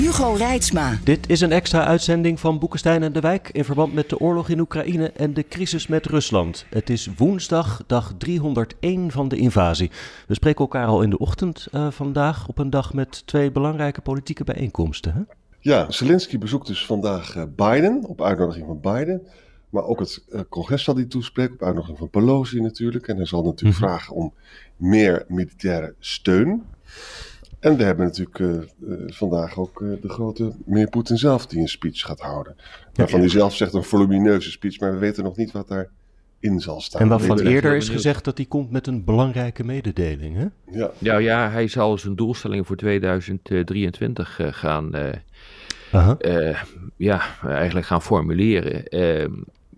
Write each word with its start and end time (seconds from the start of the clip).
Hugo 0.00 0.32
Reitsma. 0.32 0.98
Dit 1.04 1.28
is 1.28 1.40
een 1.40 1.52
extra 1.52 1.84
uitzending 1.84 2.40
van 2.40 2.58
Boekenstein 2.58 3.02
en 3.02 3.12
de 3.12 3.20
Wijk 3.20 3.48
in 3.52 3.64
verband 3.64 3.92
met 3.92 4.08
de 4.08 4.18
oorlog 4.18 4.48
in 4.48 4.60
Oekraïne 4.60 5.10
en 5.10 5.34
de 5.34 5.48
crisis 5.48 5.86
met 5.86 6.06
Rusland. 6.06 6.66
Het 6.70 6.90
is 6.90 7.08
woensdag, 7.16 7.82
dag 7.86 8.14
301 8.18 9.10
van 9.10 9.28
de 9.28 9.36
invasie. 9.36 9.90
We 10.26 10.34
spreken 10.34 10.60
elkaar 10.60 10.86
al 10.86 11.02
in 11.02 11.10
de 11.10 11.18
ochtend 11.18 11.68
uh, 11.72 11.90
vandaag 11.90 12.48
op 12.48 12.58
een 12.58 12.70
dag 12.70 12.94
met 12.94 13.26
twee 13.26 13.50
belangrijke 13.50 14.00
politieke 14.00 14.44
bijeenkomsten. 14.44 15.12
Hè? 15.12 15.20
Ja, 15.58 15.90
Zelensky 15.90 16.38
bezoekt 16.38 16.66
dus 16.66 16.86
vandaag 16.86 17.36
uh, 17.36 17.42
Biden 17.56 18.04
op 18.04 18.22
uitnodiging 18.22 18.66
van 18.66 18.80
Biden. 18.80 19.22
Maar 19.70 19.84
ook 19.84 19.98
het 19.98 20.24
uh, 20.28 20.40
congres 20.48 20.84
zal 20.84 20.94
hij 20.94 21.04
toespreken 21.04 21.54
op 21.54 21.62
uitnodiging 21.62 21.98
van 21.98 22.10
Pelosi 22.10 22.60
natuurlijk. 22.60 23.08
En 23.08 23.16
hij 23.16 23.26
zal 23.26 23.42
natuurlijk 23.42 23.78
mm 23.78 23.84
-hmm. 23.84 23.90
vragen 23.90 24.14
om 24.14 24.32
meer 24.76 25.24
militaire 25.28 25.94
steun. 25.98 26.62
En 27.60 27.76
we 27.76 27.82
hebben 27.82 28.06
natuurlijk 28.06 28.38
uh, 28.38 28.48
uh, 28.48 28.62
vandaag 29.06 29.58
ook 29.58 29.80
uh, 29.80 30.00
de 30.00 30.08
grote 30.08 30.52
meneer 30.64 30.88
Poetin 30.88 31.18
zelf 31.18 31.46
die 31.46 31.60
een 31.60 31.68
speech 31.68 32.00
gaat 32.00 32.20
houden. 32.20 32.56
Waarvan 32.94 33.20
hij 33.20 33.28
zelf 33.28 33.54
zegt 33.54 33.74
een 33.74 33.84
volumineuze 33.84 34.50
speech, 34.50 34.80
maar 34.80 34.92
we 34.92 34.98
weten 34.98 35.24
nog 35.24 35.36
niet 35.36 35.52
wat 35.52 35.68
daarin 35.68 36.60
zal 36.60 36.80
staan. 36.80 37.00
En 37.00 37.08
waarvan 37.08 37.38
eerder 37.38 37.76
is 37.76 37.88
gezegd 37.88 38.24
dat 38.24 38.36
hij 38.36 38.46
komt 38.46 38.70
met 38.70 38.86
een 38.86 39.04
belangrijke 39.04 39.64
mededeling, 39.64 40.36
hè? 40.36 40.46
Ja, 40.78 40.90
ja, 40.98 41.16
ja 41.16 41.50
hij 41.50 41.68
zal 41.68 41.98
zijn 41.98 42.16
doelstelling 42.16 42.66
voor 42.66 42.76
2023 42.76 44.40
gaan, 44.50 44.90
ja, 46.96 47.22
eigenlijk 47.42 47.86
gaan 47.86 48.02
formuleren. 48.02 48.84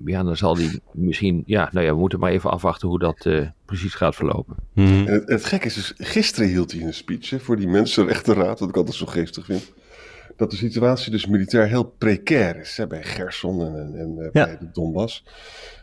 Ja, 0.04 0.22
dan 0.22 0.36
zal 0.36 0.56
hij 0.56 0.80
misschien, 0.92 1.42
ja, 1.46 1.68
nou 1.72 1.86
ja, 1.86 1.92
we 1.92 1.98
moeten 1.98 2.18
maar 2.18 2.30
even 2.30 2.50
afwachten 2.50 2.88
hoe 2.88 2.98
dat 2.98 3.24
uh, 3.24 3.48
precies 3.64 3.94
gaat 3.94 4.14
verlopen. 4.14 4.56
Mm. 4.72 4.86
En 4.86 5.12
het, 5.12 5.28
het 5.28 5.44
gekke 5.44 5.66
is 5.66 5.74
dus, 5.74 5.94
gisteren 5.96 6.48
hield 6.48 6.72
hij 6.72 6.82
een 6.82 6.94
speech 6.94 7.30
hè, 7.30 7.40
voor 7.40 7.56
die 7.56 7.68
Mensenrechtenraad, 7.68 8.60
wat 8.60 8.68
ik 8.68 8.76
altijd 8.76 8.96
zo 8.96 9.06
geestig 9.06 9.44
vind. 9.44 9.72
Dat 10.36 10.50
de 10.50 10.56
situatie 10.56 11.10
dus 11.10 11.26
militair 11.26 11.66
heel 11.66 11.84
precair 11.84 12.56
is, 12.56 12.76
hè, 12.76 12.86
bij 12.86 13.02
Gerson 13.02 13.60
en, 13.60 13.74
en, 13.76 13.94
en 13.94 14.30
ja. 14.32 14.44
bij 14.44 14.58
de 14.58 14.70
Donbass. 14.72 15.24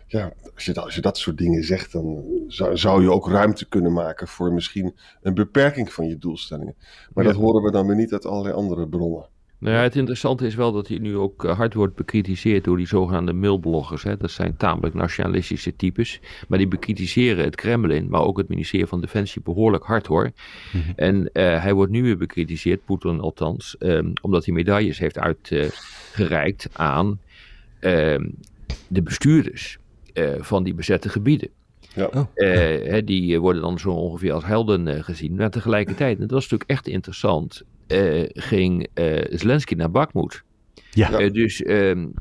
Ja, 0.08 0.33
als 0.56 0.66
je, 0.66 0.73
dat, 0.73 0.83
als 0.83 0.95
je 0.95 1.02
dat 1.02 1.17
soort 1.17 1.38
dingen 1.38 1.64
zegt, 1.64 1.92
dan 1.92 2.23
zou, 2.48 2.78
zou, 2.78 3.02
je 3.02 3.11
ook 3.11 3.28
ruimte 3.28 3.67
kunnen 3.67 3.94
maken 3.94 4.28
voor 4.28 4.54
misschien 4.54 4.95
een 5.22 5.33
beperking 5.33 5.94
van 5.94 6.08
je 6.08 6.17
doelstellingen. 6.17 6.76
Maar 7.14 7.23
ja. 7.23 7.31
dat 7.31 7.39
horen 7.39 7.64
we 7.64 7.72
dan 7.72 7.88
weer 7.88 7.95
niet 7.95 8.14
uit 8.14 8.26
allerlei 8.26 8.56
andere 8.56 8.88
bronnen. 8.88 9.26
Nou 9.60 9.76
ja, 9.76 9.82
het 9.82 9.96
interessante 9.96 10.46
is 10.46 10.56
wel 10.56 10.72
dat 10.72 10.88
hij 10.88 10.98
nu 10.98 11.18
ook 11.18 11.44
hard 11.44 11.74
wordt 11.74 11.96
bekritiseerd 11.96 12.64
door 12.64 12.78
die 12.78 12.88
zogenaamde 12.88 13.34
mailbloggers. 13.34 14.04
Hè. 14.04 14.18
Dat 14.18 14.32
zijn 14.32 14.58
tamelijk 14.58 14.96
nationalistische 14.96 15.76
types. 15.76 16.20
Maar 16.48 16.58
die 16.58 16.68
bekritiseren 16.68 17.44
het 17.44 17.56
Kremlin, 17.56 18.10
maar 18.10 18.22
ook 18.22 18.38
het 18.38 18.48
ministerie 18.48 18.86
van 18.86 19.02
Defensie 19.02 19.42
behoorlijk 19.42 19.84
hard 19.84 20.08
hoor. 20.08 20.32
Mm-hmm. 20.74 20.94
En 20.96 21.16
uh, 21.16 21.62
hij 21.62 21.74
wordt 21.74 21.92
nu 21.92 22.04
weer 22.04 22.18
bekritiseerd, 22.18 22.86
Poetin 22.86 23.20
althans, 23.20 23.76
um, 23.80 24.14
omdat 24.22 24.46
hij 24.46 24.54
medailles 24.54 25.00
heeft 25.00 25.18
uitgereikt 25.18 26.68
uh, 26.70 26.76
aan 26.76 27.20
uh, 27.82 27.92
de 28.88 29.02
bestuurders 29.04 29.78
uh, 30.14 30.30
van 30.40 30.64
die 30.64 30.73
bezette 30.73 31.10
gebieden. 31.10 31.50
Ja. 31.94 32.06
Oh. 32.06 32.26
Hè, 32.33 33.04
die 33.04 33.39
worden 33.39 33.62
dan 33.62 33.80
zo 33.80 33.89
ongeveer 33.89 34.33
als 34.33 34.45
helden 34.45 35.04
gezien. 35.04 35.36
Maar 35.36 35.50
tegelijkertijd, 35.50 36.20
en 36.20 36.28
dat 36.28 36.38
is 36.38 36.44
natuurlijk 36.44 36.70
echt 36.70 36.88
interessant, 36.88 37.64
uh, 37.92 38.23
ging 38.33 38.88
uh, 38.94 39.23
Zelensky 39.30 39.73
naar 39.73 39.92
Bakhmut. 39.92 40.44
Ja. 40.92 41.22
Uh, 41.22 41.32
dus, 41.32 41.61
en 41.61 42.14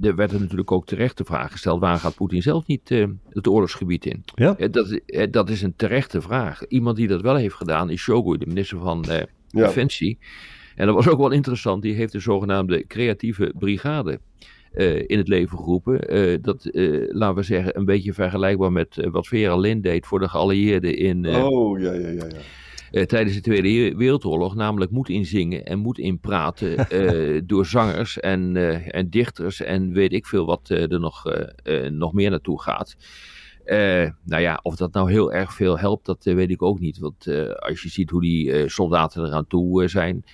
er 0.00 0.16
werd 0.16 0.32
er 0.32 0.40
natuurlijk 0.40 0.72
ook 0.72 0.86
terecht 0.86 1.16
de 1.16 1.24
vraag 1.24 1.50
gesteld: 1.50 1.80
waar 1.80 1.96
gaat 1.96 2.14
Poetin 2.14 2.42
zelf 2.42 2.66
niet 2.66 2.88
het 3.28 3.48
oorlogsgebied 3.48 4.06
in? 4.06 4.24
Ja. 4.34 4.56
dat, 4.70 5.00
dat 5.30 5.50
is 5.50 5.62
een 5.62 5.76
terechte 5.76 6.20
vraag. 6.20 6.66
Iemand 6.66 6.96
die 6.96 7.08
dat 7.08 7.20
wel 7.20 7.36
heeft 7.36 7.54
gedaan 7.54 7.90
is 7.90 8.00
Shogun, 8.00 8.38
de 8.38 8.46
minister 8.46 8.78
van 8.78 9.04
ja. 9.08 9.26
Defensie. 9.48 10.18
En 10.76 10.86
dat 10.86 10.94
was 10.94 11.08
ook 11.08 11.18
wel 11.18 11.30
interessant, 11.30 11.82
die 11.82 11.94
heeft 11.94 12.12
de 12.12 12.20
zogenaamde 12.20 12.86
creatieve 12.86 13.54
brigade. 13.58 14.20
in 15.06 15.18
het 15.18 15.28
leven 15.28 15.58
geroepen. 15.58 16.00
dat, 16.42 16.68
laten 17.08 17.36
we 17.36 17.42
zeggen, 17.42 17.78
een 17.78 17.84
beetje 17.84 18.12
vergelijkbaar 18.12 18.72
met 18.72 19.08
wat 19.10 19.26
Vera 19.26 19.56
Lynn 19.56 19.80
deed 19.80 20.06
voor 20.06 20.18
de 20.18 20.28
geallieerden 20.28 20.96
in. 20.96 21.26
oh, 21.26 21.80
ja, 21.80 21.92
ja, 21.92 22.08
ja. 22.08 22.26
ja 22.26 22.40
uh, 22.92 23.02
tijdens 23.02 23.34
de 23.34 23.42
Tweede 23.42 23.96
Wereldoorlog, 23.96 24.54
namelijk 24.54 24.90
moet 24.90 25.08
inzingen 25.08 25.66
en 25.66 25.78
moet 25.78 25.98
inpraten 25.98 26.86
uh, 26.92 27.40
door 27.46 27.66
zangers 27.66 28.20
en, 28.20 28.54
uh, 28.54 28.94
en 28.94 29.10
dichters 29.10 29.60
en 29.60 29.92
weet 29.92 30.12
ik 30.12 30.26
veel 30.26 30.46
wat 30.46 30.68
er 30.68 31.00
nog, 31.00 31.24
nog 31.90 32.12
meer 32.12 32.30
naartoe 32.30 32.62
gaat. 32.62 32.96
nou 34.24 34.42
ja, 34.42 34.60
of 34.62 34.76
dat 34.76 34.92
nou 34.92 35.10
heel 35.10 35.32
erg 35.32 35.54
veel 35.54 35.78
helpt, 35.78 36.06
dat 36.06 36.24
weet 36.24 36.50
ik 36.50 36.62
ook 36.62 36.80
niet. 36.80 36.98
Want 36.98 37.26
als 37.58 37.82
je 37.82 37.88
ziet 37.88 38.10
hoe 38.10 38.20
die 38.20 38.68
soldaten 38.68 39.24
eraan 39.24 39.46
toe 39.46 39.88
zijn, 39.88 40.24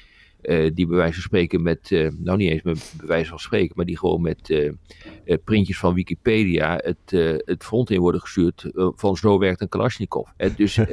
die 0.74 0.86
bij 0.86 0.96
wijze 0.96 1.14
van 1.14 1.22
spreken 1.22 1.62
met, 1.62 1.90
nou 2.18 2.36
niet 2.36 2.50
eens 2.50 2.62
met 2.62 2.94
bewijs 3.00 3.28
van 3.28 3.38
spreken, 3.38 3.72
maar 3.76 3.86
die 3.86 3.98
gewoon 3.98 4.22
met 4.22 4.72
printjes 5.44 5.78
van 5.78 5.94
Wikipedia 5.94 6.80
het, 6.82 7.10
het 7.44 7.64
front 7.64 7.90
in 7.90 8.00
worden 8.00 8.20
gestuurd 8.20 8.70
van 8.74 9.16
zo 9.16 9.38
werkt 9.38 9.60
een 9.60 9.68
Kalashnikov. 9.68 10.28
dus 10.56 10.78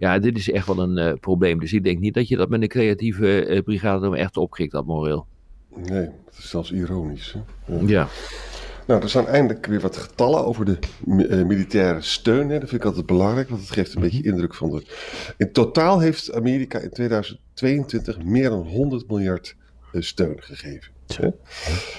ja, 0.00 0.18
dit 0.18 0.36
is 0.36 0.50
echt 0.50 0.66
wel 0.66 0.78
een 0.78 0.98
uh, 0.98 1.12
probleem. 1.20 1.60
Dus 1.60 1.72
ik 1.72 1.84
denk 1.84 1.98
niet 1.98 2.14
dat 2.14 2.28
je 2.28 2.36
dat 2.36 2.48
met 2.48 2.62
een 2.62 2.68
creatieve 2.68 3.46
uh, 3.46 3.62
brigade 3.62 4.00
dan 4.00 4.16
echt 4.16 4.36
opkrikt, 4.36 4.72
dat 4.72 4.86
moreel. 4.86 5.26
Nee, 5.74 6.04
dat 6.24 6.38
is 6.38 6.50
zelfs 6.50 6.72
ironisch. 6.72 7.32
Hè? 7.32 7.74
Ja. 7.74 7.86
ja. 7.86 8.08
Nou, 8.86 9.02
er 9.02 9.08
zijn 9.08 9.26
eindelijk 9.26 9.66
weer 9.66 9.80
wat 9.80 9.96
getallen 9.96 10.44
over 10.44 10.64
de 10.64 10.78
uh, 11.06 11.44
militaire 11.44 12.00
steun. 12.00 12.48
Hè. 12.48 12.58
Dat 12.58 12.68
vind 12.68 12.80
ik 12.80 12.86
altijd 12.86 13.06
belangrijk, 13.06 13.48
want 13.48 13.60
het 13.60 13.70
geeft 13.70 13.94
een 13.94 14.00
beetje 14.00 14.22
indruk 14.22 14.54
van 14.54 14.70
de... 14.70 14.82
In 15.36 15.52
totaal 15.52 16.00
heeft 16.00 16.32
Amerika 16.32 16.78
in 16.78 16.90
2022 16.90 18.22
meer 18.24 18.50
dan 18.50 18.66
100 18.66 19.08
miljard 19.08 19.56
steun 19.92 20.36
gegeven. 20.42 20.92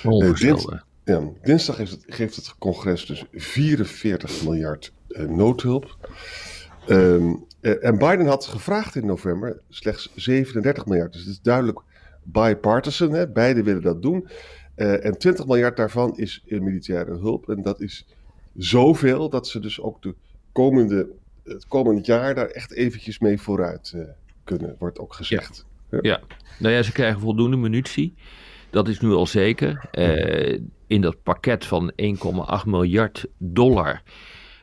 Onvoorstelbaar. 0.04 0.84
Ja, 1.06 1.22
dinsdag 1.44 1.78
het, 1.78 1.98
geeft 2.06 2.36
het 2.36 2.56
congres 2.60 3.06
dus 3.06 3.26
44 3.32 4.44
miljard 4.44 4.94
noodhulp. 5.28 5.98
Um, 6.88 7.46
uh, 7.62 7.86
en 7.86 7.98
Biden 7.98 8.26
had 8.26 8.46
gevraagd 8.46 8.96
in 8.96 9.06
november 9.06 9.62
slechts 9.70 10.12
37 10.16 10.86
miljard. 10.86 11.14
Dus 11.14 11.22
het 11.22 11.32
is 11.32 11.42
duidelijk 11.42 11.80
bipartisan. 12.24 13.12
Hè? 13.12 13.28
Beide 13.28 13.64
willen 13.64 13.82
dat 13.82 14.02
doen. 14.02 14.28
Uh, 14.76 15.06
en 15.06 15.18
20 15.18 15.46
miljard 15.46 15.78
daarvan 15.78 16.18
is 16.18 16.42
in 16.46 16.64
militaire 16.64 17.18
hulp. 17.18 17.50
En 17.50 17.62
dat 17.62 17.82
is 17.82 18.06
zoveel 18.58 19.30
dat 19.30 19.48
ze 19.48 19.60
dus 19.60 19.82
ook 19.82 20.02
de 20.02 20.16
komende, 20.52 21.10
het 21.44 21.68
komend 21.68 22.06
jaar 22.06 22.36
daar 22.36 22.48
echt 22.48 22.72
eventjes 22.72 23.20
mee 23.20 23.42
vooruit 23.42 23.94
uh, 23.96 24.04
kunnen, 24.44 24.76
wordt 24.80 25.00
ook 25.00 25.14
gezegd. 25.14 25.66
Ja. 25.90 26.00
ja. 26.02 26.20
nou 26.60 26.74
ja, 26.74 26.82
ze 26.82 26.92
krijgen 26.92 27.20
voldoende 27.20 27.58
munitie. 27.58 28.14
Dat 28.70 28.88
is 28.88 29.00
nu 29.00 29.10
al 29.12 29.28
zeker. 29.28 29.90
in 30.88 31.02
dat 31.02 31.24
pakket 31.24 31.66
van 31.66 31.92
1,8 31.92 32.66
miljard 32.66 33.26
dollar 33.38 34.02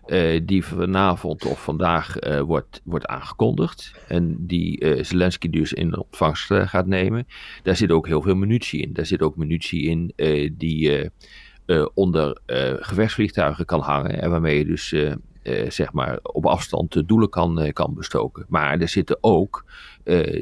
uh, 0.09 0.41
die 0.45 0.65
vanavond 0.65 1.45
of 1.45 1.63
vandaag 1.63 2.21
uh, 2.21 2.41
wordt, 2.41 2.81
wordt 2.85 3.07
aangekondigd. 3.07 3.93
En 4.09 4.47
die 4.47 4.85
uh, 4.85 5.05
Zelensky 5.05 5.51
dus 5.51 5.73
in 5.73 5.99
ontvangst 5.99 6.53
gaat 6.53 6.87
nemen. 6.87 7.27
Daar 7.63 7.77
zit 7.77 7.91
ook 7.91 8.07
heel 8.07 8.23
veel 8.23 8.35
munitie 8.35 8.83
in. 8.83 8.93
Daar 8.93 9.07
zit 9.07 9.23
ook 9.23 9.37
munitie 9.37 9.83
in 9.83 10.13
die 10.57 11.11
onder 11.95 12.41
gevechtsvliegtuigen 12.81 13.65
kan 13.65 13.81
hangen. 13.81 14.23
En 14.23 14.31
waarmee 14.31 14.59
je 14.59 14.65
dus 14.65 14.95
zeg 15.69 15.93
maar 15.93 16.19
op 16.23 16.47
afstand 16.47 17.09
doelen 17.09 17.29
kan, 17.29 17.73
kan 17.73 17.95
bestoken. 17.95 18.45
Maar 18.49 18.81
er 18.81 18.89
zitten 18.89 19.19
ook 19.21 19.65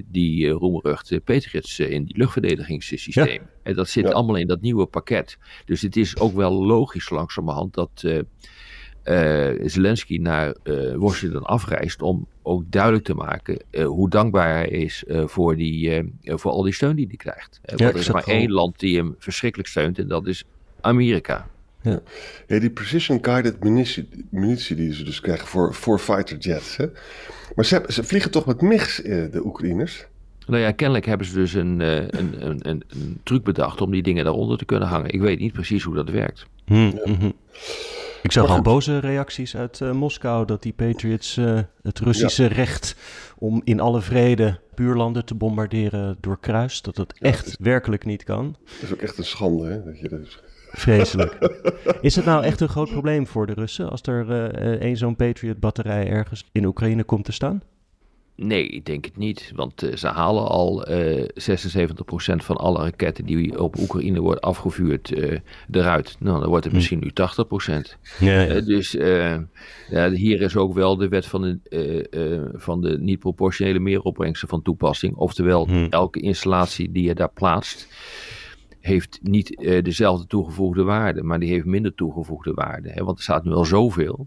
die 0.06 0.48
roemruchte 0.48 1.20
Patriots 1.20 1.78
in 1.78 2.04
die 2.04 2.18
luchtverdedigingssystemen. 2.18 3.32
Ja. 3.32 3.40
En 3.62 3.74
dat 3.74 3.88
zit 3.88 4.04
ja. 4.04 4.12
allemaal 4.12 4.36
in 4.36 4.46
dat 4.46 4.60
nieuwe 4.60 4.86
pakket. 4.86 5.38
Dus 5.64 5.82
het 5.82 5.96
is 5.96 6.18
ook 6.18 6.34
wel 6.34 6.52
logisch 6.52 7.10
langzamerhand 7.10 7.74
dat 7.74 8.04
Zelensky 9.64 10.16
naar 10.16 10.54
uh, 10.64 10.94
Washington 10.94 11.42
afreist 11.42 12.02
om 12.02 12.26
ook 12.42 12.62
duidelijk 12.66 13.04
te 13.04 13.14
maken 13.14 13.62
uh, 13.70 13.86
hoe 13.86 14.10
dankbaar 14.10 14.54
hij 14.54 14.68
is 14.68 15.04
voor, 15.08 15.56
die, 15.56 16.12
voor 16.22 16.50
al 16.50 16.62
die 16.62 16.72
steun 16.72 16.96
die 16.96 17.06
hij 17.06 17.16
krijgt. 17.16 17.60
Ja, 17.64 17.88
er 17.88 17.96
is 17.96 18.10
maar 18.10 18.26
één 18.26 18.50
land 18.50 18.78
die 18.78 18.96
hem 18.96 19.14
verschrikkelijk 19.18 19.68
steunt 19.68 19.98
en 19.98 20.08
dat 20.08 20.26
is 20.26 20.44
Amerika. 20.80 21.48
Ja. 21.82 22.00
ja 22.46 22.58
die 22.58 22.70
precision 22.70 23.18
guided 23.22 23.64
munitie, 23.64 24.08
munitie 24.30 24.76
die 24.76 24.94
ze 24.94 25.04
dus 25.04 25.20
krijgen 25.20 25.46
voor, 25.46 25.74
voor 25.74 25.98
fighter 25.98 26.38
jets. 26.38 26.76
Hè? 26.76 26.86
Maar 27.54 27.64
ze, 27.64 27.84
ze 27.88 28.04
vliegen 28.04 28.30
toch 28.30 28.46
met 28.46 28.60
MIGs, 28.60 28.96
de 29.02 29.40
Oekraïners? 29.44 30.06
Nou 30.46 30.62
ja, 30.62 30.70
kennelijk 30.70 31.06
hebben 31.06 31.26
ze 31.26 31.34
dus 31.34 31.52
een, 31.54 31.80
een, 31.80 32.46
een, 32.46 32.68
een, 32.68 32.82
een, 32.88 33.20
truc 33.22 33.42
bedacht 33.42 33.80
om 33.80 33.90
die 33.90 34.02
dingen 34.02 34.24
daaronder 34.24 34.58
te 34.58 34.64
kunnen 34.64 34.88
hangen. 34.88 35.10
Ik 35.10 35.20
weet 35.20 35.38
niet 35.38 35.52
precies 35.52 35.82
hoe 35.82 35.94
dat 35.94 36.10
werkt. 36.10 36.46
Hmm, 36.64 37.00
mhm. 37.04 37.30
Ik 38.26 38.32
zag 38.32 38.48
al 38.48 38.62
boze 38.62 38.98
reacties 38.98 39.56
uit 39.56 39.80
uh, 39.80 39.92
Moskou 39.92 40.46
dat 40.46 40.62
die 40.62 40.72
Patriots 40.72 41.36
uh, 41.36 41.60
het 41.82 41.98
Russische 41.98 42.42
ja. 42.42 42.48
recht 42.48 42.96
om 43.38 43.60
in 43.64 43.80
alle 43.80 44.00
vrede 44.00 44.60
buurlanden 44.74 45.24
te 45.24 45.34
bombarderen 45.34 46.16
doorkruist. 46.20 46.84
Dat 46.84 46.96
dat 46.96 47.14
ja, 47.18 47.28
echt 47.28 47.46
is, 47.46 47.56
werkelijk 47.60 48.04
niet 48.04 48.24
kan. 48.24 48.56
Dat 48.64 48.82
is 48.82 48.92
ook 48.92 49.00
echt 49.00 49.18
een 49.18 49.24
schande, 49.24 49.66
hè? 49.66 49.84
Dat 49.84 49.98
je 49.98 50.08
dus... 50.08 50.42
Vreselijk. 50.70 51.38
Is 52.00 52.16
het 52.16 52.24
nou 52.24 52.44
echt 52.44 52.60
een 52.60 52.68
groot 52.68 52.90
probleem 52.90 53.26
voor 53.26 53.46
de 53.46 53.52
Russen 53.52 53.90
als 53.90 54.02
er 54.02 54.26
uh, 54.28 54.80
een 54.88 54.96
zo'n 54.96 55.16
Patriot-batterij 55.16 56.08
ergens 56.08 56.44
in 56.52 56.64
Oekraïne 56.64 57.04
komt 57.04 57.24
te 57.24 57.32
staan? 57.32 57.62
Nee, 58.36 58.68
ik 58.68 58.84
denk 58.84 59.04
het 59.04 59.16
niet. 59.16 59.52
Want 59.54 59.84
uh, 59.84 59.96
ze 59.96 60.06
halen 60.06 60.48
al 60.48 60.90
uh, 60.90 61.22
76% 61.22 61.26
van 62.36 62.56
alle 62.56 62.82
raketten 62.82 63.24
die 63.24 63.60
op 63.60 63.78
Oekraïne 63.78 64.20
worden 64.20 64.40
afgevuurd 64.40 65.10
uh, 65.10 65.38
eruit. 65.70 66.16
Nou, 66.18 66.40
dan 66.40 66.48
wordt 66.48 66.64
het 66.64 66.74
misschien 66.74 66.98
nu 66.98 67.10
80%. 67.10 67.14
Ja, 68.18 68.40
ja. 68.40 68.60
dus 68.60 68.92
ja, 69.90 70.10
hier 70.10 70.40
is 70.40 70.56
ook 70.56 70.74
wel 70.74 70.96
de 70.96 71.08
wet 71.08 71.26
van 71.26 71.42
de, 71.42 72.50
van 72.54 72.80
de 72.80 72.98
niet 72.98 73.18
proportionele 73.18 73.78
meeropbrengsten 73.78 74.48
van 74.48 74.62
toepassing. 74.62 75.14
Oftewel, 75.14 75.66
hm. 75.66 75.86
elke 75.90 76.20
installatie 76.20 76.92
die 76.92 77.04
je 77.04 77.14
daar 77.14 77.32
plaatst 77.32 77.88
heeft 78.80 79.18
niet 79.22 79.68
dezelfde 79.82 80.26
toegevoegde 80.26 80.82
waarde, 80.82 81.22
maar 81.22 81.38
die 81.40 81.50
heeft 81.50 81.64
minder 81.64 81.94
toegevoegde 81.94 82.52
waarde. 82.52 82.90
Hè? 82.90 83.04
Want 83.04 83.16
er 83.16 83.22
staat 83.22 83.44
nu 83.44 83.52
al 83.52 83.64
zoveel. 83.64 84.26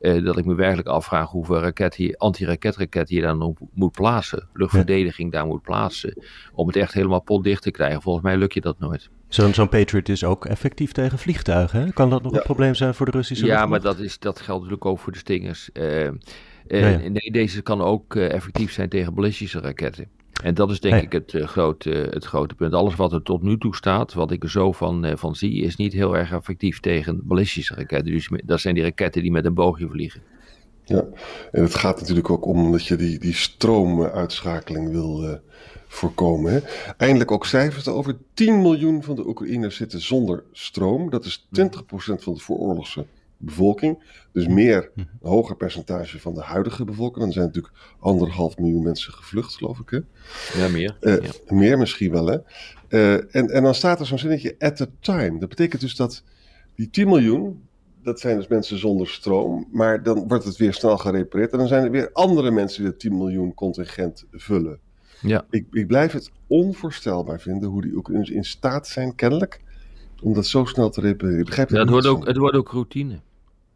Uh, 0.00 0.24
dat 0.24 0.38
ik 0.38 0.44
me 0.44 0.54
werkelijk 0.54 0.88
afvraag 0.88 1.30
hoeveel 1.30 1.60
raket 1.60 1.94
hier, 1.94 2.16
anti-raketraketten 2.16 3.16
je 3.16 3.22
dan 3.22 3.42
op 3.42 3.58
moet 3.72 3.92
plaatsen. 3.92 4.48
Luchtverdediging 4.52 5.32
daar 5.32 5.46
moet 5.46 5.62
plaatsen. 5.62 6.22
Om 6.52 6.66
het 6.66 6.76
echt 6.76 6.92
helemaal 6.92 7.20
potdicht 7.20 7.62
te 7.62 7.70
krijgen. 7.70 8.02
Volgens 8.02 8.24
mij 8.24 8.36
lukt 8.36 8.54
je 8.54 8.60
dat 8.60 8.78
nooit. 8.78 9.10
Zo'n 9.28 9.54
zo'n 9.54 9.68
Patriot 9.68 10.08
is 10.08 10.24
ook 10.24 10.44
effectief 10.44 10.92
tegen 10.92 11.18
vliegtuigen. 11.18 11.80
Hè? 11.80 11.92
Kan 11.92 12.10
dat 12.10 12.22
nog 12.22 12.32
ja. 12.32 12.38
een 12.38 12.44
probleem 12.44 12.74
zijn 12.74 12.94
voor 12.94 13.06
de 13.06 13.12
Russische 13.12 13.46
Ja, 13.46 13.66
maar 13.66 13.80
dat, 13.80 13.98
is, 13.98 14.18
dat 14.18 14.40
geldt 14.40 14.62
natuurlijk 14.62 14.90
ook 14.90 14.98
voor 14.98 15.12
de 15.12 15.18
Stingers. 15.18 15.70
Uh, 15.72 16.04
uh, 16.04 16.10
ja, 16.68 17.08
nee, 17.08 17.32
deze 17.32 17.62
kan 17.62 17.80
ook 17.80 18.14
effectief 18.14 18.72
zijn 18.72 18.88
tegen 18.88 19.14
ballistische 19.14 19.60
raketten. 19.60 20.08
En 20.42 20.54
dat 20.54 20.70
is 20.70 20.80
denk 20.80 21.02
ik 21.02 21.12
het, 21.12 21.32
uh, 21.32 21.46
grote, 21.46 22.08
het 22.10 22.24
grote 22.24 22.54
punt. 22.54 22.74
Alles 22.74 22.94
wat 22.94 23.12
er 23.12 23.22
tot 23.22 23.42
nu 23.42 23.58
toe 23.58 23.76
staat, 23.76 24.12
wat 24.12 24.30
ik 24.30 24.42
er 24.42 24.50
zo 24.50 24.72
van, 24.72 25.06
uh, 25.06 25.12
van 25.16 25.36
zie, 25.36 25.62
is 25.62 25.76
niet 25.76 25.92
heel 25.92 26.16
erg 26.16 26.32
effectief 26.32 26.80
tegen 26.80 27.20
ballistische 27.24 27.74
raketten. 27.74 28.12
Dus 28.12 28.30
dat 28.44 28.60
zijn 28.60 28.74
die 28.74 28.82
raketten 28.82 29.22
die 29.22 29.30
met 29.30 29.44
een 29.44 29.54
boogje 29.54 29.88
vliegen. 29.88 30.22
Ja, 30.84 31.04
en 31.52 31.62
het 31.62 31.74
gaat 31.74 32.00
natuurlijk 32.00 32.30
ook 32.30 32.46
om 32.46 32.72
dat 32.72 32.86
je 32.86 32.96
die, 32.96 33.18
die 33.18 33.34
stroomuitschakeling 33.34 34.90
wil 34.90 35.24
uh, 35.24 35.34
voorkomen. 35.86 36.52
Hè? 36.52 36.60
Eindelijk 36.96 37.30
ook 37.30 37.46
cijfers 37.46 37.88
over 37.88 38.16
10 38.34 38.62
miljoen 38.62 39.02
van 39.02 39.14
de 39.14 39.26
Oekraïners 39.26 39.76
zitten 39.76 40.00
zonder 40.00 40.44
stroom. 40.52 41.10
Dat 41.10 41.24
is 41.24 41.46
20% 41.60 41.64
van 41.96 42.34
de 42.34 42.40
vooroorlogse 42.40 43.06
bevolking. 43.36 44.02
Dus 44.32 44.46
meer, 44.46 44.90
een 44.94 45.08
hoger 45.20 45.56
percentage 45.56 46.20
van 46.20 46.34
de 46.34 46.42
huidige 46.42 46.84
bevolking. 46.84 47.24
Dan 47.24 47.32
zijn 47.32 47.46
natuurlijk 47.46 47.74
anderhalf 47.98 48.58
miljoen 48.58 48.82
mensen 48.82 49.12
gevlucht, 49.12 49.54
geloof 49.54 49.78
ik. 49.78 49.90
Hè? 49.90 50.00
Ja, 50.60 50.68
meer. 50.68 50.96
Uh, 51.00 51.22
ja. 51.22 51.30
Meer 51.54 51.78
misschien 51.78 52.10
wel, 52.10 52.26
hè. 52.26 52.38
Uh, 52.88 53.34
en, 53.34 53.48
en 53.48 53.62
dan 53.62 53.74
staat 53.74 54.00
er 54.00 54.06
zo'n 54.06 54.18
zinnetje 54.18 54.54
at 54.58 54.80
a 54.80 54.86
time. 55.00 55.38
Dat 55.38 55.48
betekent 55.48 55.80
dus 55.80 55.96
dat 55.96 56.22
die 56.74 56.90
10 56.90 57.08
miljoen, 57.08 57.62
dat 58.02 58.20
zijn 58.20 58.36
dus 58.36 58.48
mensen 58.48 58.78
zonder 58.78 59.08
stroom. 59.08 59.68
Maar 59.72 60.02
dan 60.02 60.28
wordt 60.28 60.44
het 60.44 60.56
weer 60.56 60.74
snel 60.74 60.98
gerepareerd. 60.98 61.52
En 61.52 61.58
dan 61.58 61.68
zijn 61.68 61.84
er 61.84 61.90
weer 61.90 62.10
andere 62.12 62.50
mensen 62.50 62.82
die 62.82 62.90
dat 62.90 63.00
10 63.00 63.16
miljoen 63.16 63.54
contingent 63.54 64.24
vullen. 64.30 64.80
Ja. 65.20 65.46
Ik, 65.50 65.66
ik 65.70 65.86
blijf 65.86 66.12
het 66.12 66.30
onvoorstelbaar 66.46 67.40
vinden 67.40 67.68
hoe 67.68 67.82
die 67.82 67.94
Oekraïners 67.94 68.30
in 68.30 68.44
staat 68.44 68.88
zijn, 68.88 69.14
kennelijk, 69.14 69.60
om 70.22 70.34
dat 70.34 70.46
zo 70.46 70.64
snel 70.64 70.90
te 70.90 71.00
repareren. 71.00 71.44
Begrijp 71.44 71.70
ja, 71.70 71.78
het, 71.78 71.90
wordt 71.90 72.06
ook, 72.06 72.26
het 72.26 72.36
wordt 72.36 72.56
ook 72.56 72.70
routine. 72.70 73.20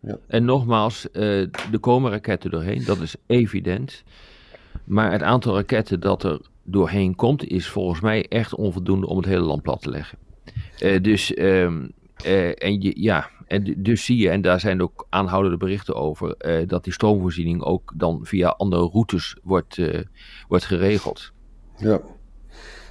Ja. 0.01 0.19
En 0.27 0.45
nogmaals, 0.45 1.07
uh, 1.13 1.41
er 1.41 1.79
komen 1.81 2.11
raketten 2.11 2.51
doorheen, 2.51 2.85
dat 2.85 3.01
is 3.01 3.15
evident. 3.27 4.03
Maar 4.85 5.13
het 5.13 5.23
aantal 5.23 5.55
raketten 5.55 6.01
dat 6.01 6.23
er 6.23 6.41
doorheen 6.63 7.15
komt, 7.15 7.45
is 7.45 7.69
volgens 7.69 8.01
mij 8.01 8.27
echt 8.29 8.55
onvoldoende 8.55 9.07
om 9.07 9.17
het 9.17 9.27
hele 9.27 9.45
land 9.45 9.63
plat 9.63 9.83
te 9.83 9.91
leggen. 9.91 10.19
Uh, 10.83 11.03
dus, 11.03 11.39
um, 11.39 11.93
uh, 12.27 12.63
en 12.63 12.81
je, 12.81 12.93
ja, 12.95 13.31
en 13.47 13.75
dus 13.77 14.05
zie 14.05 14.17
je, 14.17 14.31
en 14.31 14.41
daar 14.41 14.61
zijn 14.61 14.83
ook 14.83 15.07
aanhoudende 15.09 15.57
berichten 15.57 15.95
over, 15.95 16.37
dat 16.67 16.85
die 16.85 16.93
stroomvoorziening 16.93 17.63
ook 17.63 17.93
dan 17.97 18.21
via 18.23 18.49
andere 18.49 18.83
routes 18.83 19.37
wordt, 19.43 19.79
wordt 20.49 20.65
geregeld. 20.65 21.33
Ja, 21.77 22.01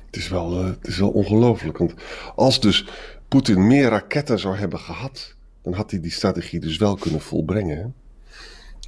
het 0.05 0.15
is 0.15 0.29
wel, 0.29 0.63
het 0.63 0.87
is 0.87 0.99
wel 0.99 1.09
ongelooflijk. 1.09 1.77
Want 1.77 1.93
als 2.35 2.59
dus 2.61 2.85
Poetin 3.29 3.67
meer 3.67 3.89
raketten 3.89 4.39
zou 4.39 4.55
hebben 4.55 4.79
gehad, 4.79 5.35
dan 5.61 5.73
had 5.73 5.91
hij 5.91 5.99
die 5.99 6.11
strategie 6.11 6.59
dus 6.59 6.77
wel 6.77 6.95
kunnen 6.95 7.21
volbrengen. 7.21 7.77
Hè? 7.77 7.85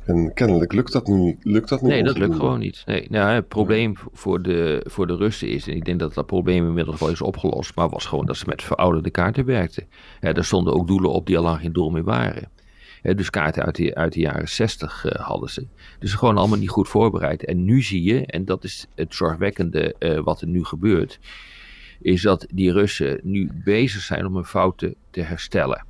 En 0.06 0.34
kennelijk 0.34 0.74
lukt 0.74 0.92
dat 0.92 1.08
nu, 1.08 1.38
lukt 1.42 1.70
dat 1.70 1.82
nu 1.82 1.90
Nee, 1.90 2.04
dat 2.04 2.18
lukt 2.18 2.36
gewoon 2.36 2.60
niet. 2.60 2.84
Nee, 2.86 3.08
nou, 3.10 3.34
het 3.34 3.48
probleem 3.48 3.94
voor 4.14 4.42
de, 4.42 4.86
voor 4.88 5.08
de 5.08 5.16
Russen 5.16 5.48
is, 5.48 5.68
en 5.68 5.76
ik 5.76 5.86
denk 5.86 6.00
dat 6.00 6.14
dat 6.14 6.26
probleem 6.26 6.68
inmiddels 6.68 7.00
wel 7.00 7.10
is 7.10 7.22
opgelost, 7.22 7.76
maar 7.76 7.90
was 7.90 8.06
gewoon 8.06 8.26
dat 8.26 8.38
ze 8.38 8.46
met 8.48 8.64
verouderde 8.64 9.10
kaarten 9.10 9.46
werkten. 9.46 9.88
Ja, 10.22 10.34
er 10.34 10.46
stonden 10.46 10.74
ook 10.74 10.88
doelen 10.88 11.12
op 11.12 11.26
die 11.26 11.38
al 11.38 11.44
lang 11.44 11.60
geen 11.60 11.74
doel 11.74 11.90
meer 11.90 12.04
waren. 12.04 12.50
Ja, 13.04 13.14
dus 13.14 13.30
kaarten 13.30 13.64
uit 13.64 13.76
de, 13.76 13.96
uit 13.96 14.14
de 14.14 14.20
jaren 14.20 14.50
60 14.50 15.06
uh, 15.06 15.12
hadden 15.12 15.50
ze. 15.50 15.68
Dus 16.00 16.14
gewoon 16.14 16.38
allemaal 16.38 16.58
niet 16.58 16.70
goed 16.70 16.88
voorbereid. 16.88 17.46
En 17.46 17.66
nu 17.66 17.82
zie 17.82 18.04
je, 18.04 18.26
en 18.26 18.46
dat 18.46 18.64
is 18.64 18.88
het 18.96 19.16
zorgwekkende 19.16 19.96
uh, 20.00 20.20
wat 20.20 20.42
er 20.42 20.48
nu 20.48 20.64
gebeurt, 20.64 21.20
is 22.02 22.22
dat 22.22 22.46
die 22.54 22.72
Russen 22.72 23.20
nu 23.24 23.50
bezig 23.54 24.02
zijn 24.02 24.26
om 24.26 24.36
hun 24.36 24.46
fouten 24.46 24.96
te 25.10 25.22
herstellen. 25.22 25.86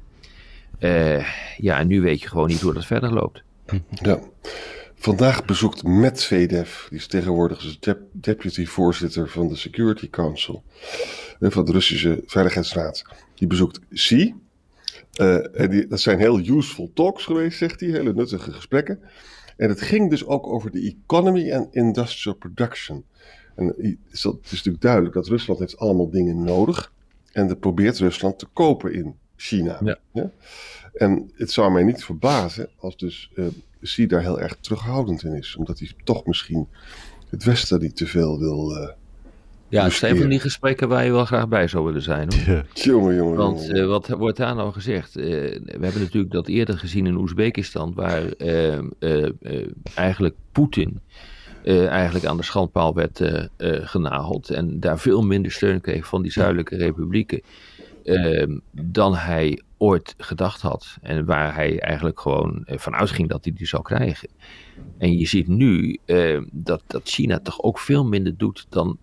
Uh, 0.79 1.27
ja, 1.57 1.79
en 1.79 1.87
nu 1.87 2.01
weet 2.01 2.21
je 2.21 2.27
gewoon 2.27 2.47
niet 2.47 2.61
hoe 2.61 2.73
dat 2.73 2.85
verder 2.85 3.13
loopt. 3.13 3.43
Ja. 3.89 4.19
Vandaag 4.95 5.45
bezoekt 5.45 5.83
Medvedev, 5.83 6.87
die 6.89 6.97
is 6.97 7.07
tegenwoordig 7.07 7.79
de 7.79 7.97
deputy 8.11 8.65
voorzitter 8.65 9.29
van 9.29 9.47
de 9.47 9.55
Security 9.55 10.09
Council, 10.09 10.63
van 11.39 11.65
de 11.65 11.71
Russische 11.71 12.23
Veiligheidsraad. 12.25 13.03
Die 13.35 13.47
bezoekt 13.47 13.79
Xi. 13.93 14.35
Uh, 15.15 15.59
en 15.59 15.69
die, 15.69 15.87
dat 15.87 15.99
zijn 15.99 16.19
heel 16.19 16.39
useful 16.39 16.91
talks 16.93 17.25
geweest, 17.25 17.57
zegt 17.57 17.79
hij, 17.79 17.89
hele 17.89 18.13
nuttige 18.13 18.51
gesprekken. 18.51 18.99
En 19.57 19.69
het 19.69 19.81
ging 19.81 20.09
dus 20.09 20.25
ook 20.25 20.47
over 20.47 20.71
de 20.71 20.95
economy 21.03 21.49
en 21.49 21.67
industrial 21.71 22.35
production. 22.35 23.03
En 23.55 23.65
het 23.65 23.77
is, 24.11 24.23
het 24.23 24.37
is 24.43 24.51
natuurlijk 24.51 24.83
duidelijk 24.83 25.13
dat 25.13 25.27
Rusland 25.27 25.59
heeft 25.59 25.77
allemaal 25.77 26.09
dingen 26.09 26.43
nodig. 26.43 26.91
En 27.31 27.47
dat 27.47 27.59
probeert 27.59 27.99
Rusland 27.99 28.39
te 28.39 28.47
kopen 28.53 28.93
in 28.93 29.15
China. 29.35 29.79
Ja. 29.83 29.97
Ja? 30.11 30.31
En 30.93 31.31
het 31.35 31.51
zou 31.51 31.71
mij 31.71 31.83
niet 31.83 32.03
verbazen 32.03 32.69
als 32.77 32.97
dus 32.97 33.31
uh, 33.35 33.45
Xi 33.81 34.07
daar 34.07 34.21
heel 34.21 34.39
erg 34.39 34.55
terughoudend 34.55 35.23
in 35.23 35.33
is. 35.33 35.55
Omdat 35.55 35.79
hij 35.79 35.91
toch 36.03 36.25
misschien 36.25 36.67
het 37.29 37.43
Westen 37.43 37.79
niet 37.79 37.95
te 37.95 38.07
veel 38.07 38.39
wil... 38.39 38.77
Uh, 38.77 38.89
ja, 39.67 39.83
het 39.83 39.93
zijn 39.93 40.17
van 40.17 40.29
die 40.29 40.39
gesprekken 40.39 40.87
waar 40.87 41.05
je 41.05 41.11
wel 41.11 41.25
graag 41.25 41.47
bij 41.47 41.67
zou 41.67 41.85
willen 41.85 42.01
zijn. 42.01 42.29
Hoor. 42.33 42.55
Ja. 42.55 42.65
Jongen, 42.73 43.15
jongen, 43.15 43.37
Want 43.37 43.69
uh, 43.69 43.85
wat 43.85 44.07
wordt 44.07 44.37
daar 44.37 44.55
nou 44.55 44.73
gezegd? 44.73 45.17
Uh, 45.17 45.25
we 45.25 45.77
hebben 45.79 46.01
natuurlijk 46.01 46.33
dat 46.33 46.47
eerder 46.47 46.77
gezien 46.77 47.05
in 47.05 47.15
Oezbekistan, 47.15 47.93
waar 47.93 48.23
uh, 48.37 49.29
eigenlijk 49.95 50.35
Poetin 50.51 50.99
eigenlijk 51.65 52.25
aan 52.25 52.37
de 52.37 52.43
schandpaal 52.43 52.93
werd 52.93 53.21
genageld 53.81 54.49
en 54.49 54.79
daar 54.79 54.99
veel 54.99 55.21
minder 55.21 55.51
steun 55.51 55.81
kreeg 55.81 56.05
van 56.05 56.21
die 56.21 56.31
zuidelijke 56.31 56.75
republieken 56.75 57.41
dan 58.71 59.15
hij 59.15 59.61
ooit 59.77 60.15
gedacht 60.17 60.61
had. 60.61 60.97
En 61.01 61.25
waar 61.25 61.55
hij 61.55 61.79
eigenlijk 61.79 62.19
gewoon 62.19 62.63
van 62.65 62.95
uitging 62.95 63.29
dat 63.29 63.43
hij 63.43 63.53
die 63.53 63.67
zou 63.67 63.83
krijgen. 63.83 64.29
En 64.97 65.17
je 65.17 65.27
ziet 65.27 65.47
nu 65.47 65.97
dat, 66.51 66.83
dat 66.87 67.01
China 67.03 67.39
toch 67.39 67.61
ook 67.61 67.79
veel 67.79 68.05
minder 68.05 68.37
doet 68.37 68.65
dan 68.69 68.97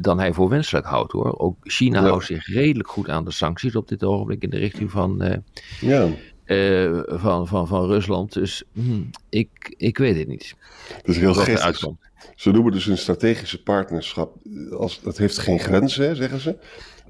dan 0.00 0.18
hij 0.18 0.32
voor 0.32 0.48
wenselijk 0.48 0.86
houdt 0.86 1.12
hoor. 1.12 1.38
Ook 1.38 1.56
China 1.62 2.00
ja. 2.00 2.08
houdt 2.08 2.24
zich 2.24 2.46
redelijk 2.46 2.88
goed 2.88 3.08
aan 3.08 3.24
de 3.24 3.30
sancties 3.30 3.76
op 3.76 3.88
dit 3.88 4.04
ogenblik 4.04 4.42
in 4.42 4.50
de 4.50 4.58
richting 4.58 4.90
van, 4.90 5.24
uh, 5.24 5.34
ja. 5.80 6.08
Uh, 6.52 7.00
van, 7.06 7.46
van, 7.46 7.66
van 7.66 7.86
Rusland. 7.86 8.32
Dus 8.32 8.62
hm, 8.72 9.02
ik, 9.28 9.74
ik 9.76 9.98
weet 9.98 10.16
het 10.16 10.28
niet. 10.28 10.54
Dat 10.88 11.14
is 11.14 11.18
heel 11.18 11.34
gek. 11.34 11.58
Ze 12.36 12.50
noemen 12.50 12.72
dus 12.72 12.86
een 12.86 12.98
strategische 12.98 13.62
partnerschap. 13.62 14.36
Als, 14.70 15.00
dat 15.00 15.18
heeft 15.18 15.38
geen 15.38 15.58
grenzen, 15.58 16.16
zeggen 16.16 16.40
ze. 16.40 16.56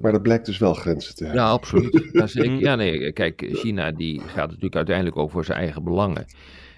Maar 0.03 0.11
dat 0.11 0.21
blijkt 0.21 0.45
dus 0.45 0.57
wel 0.57 0.73
grenzen 0.73 1.15
te 1.15 1.23
hebben. 1.23 1.41
Ja, 1.41 1.49
absoluut. 1.49 2.09
ja, 2.59 2.75
nee, 2.75 3.11
kijk, 3.11 3.49
China 3.51 3.91
die 3.91 4.19
gaat 4.19 4.47
natuurlijk 4.47 4.75
uiteindelijk 4.75 5.17
ook 5.17 5.31
voor 5.31 5.45
zijn 5.45 5.57
eigen 5.57 5.83
belangen. 5.83 6.25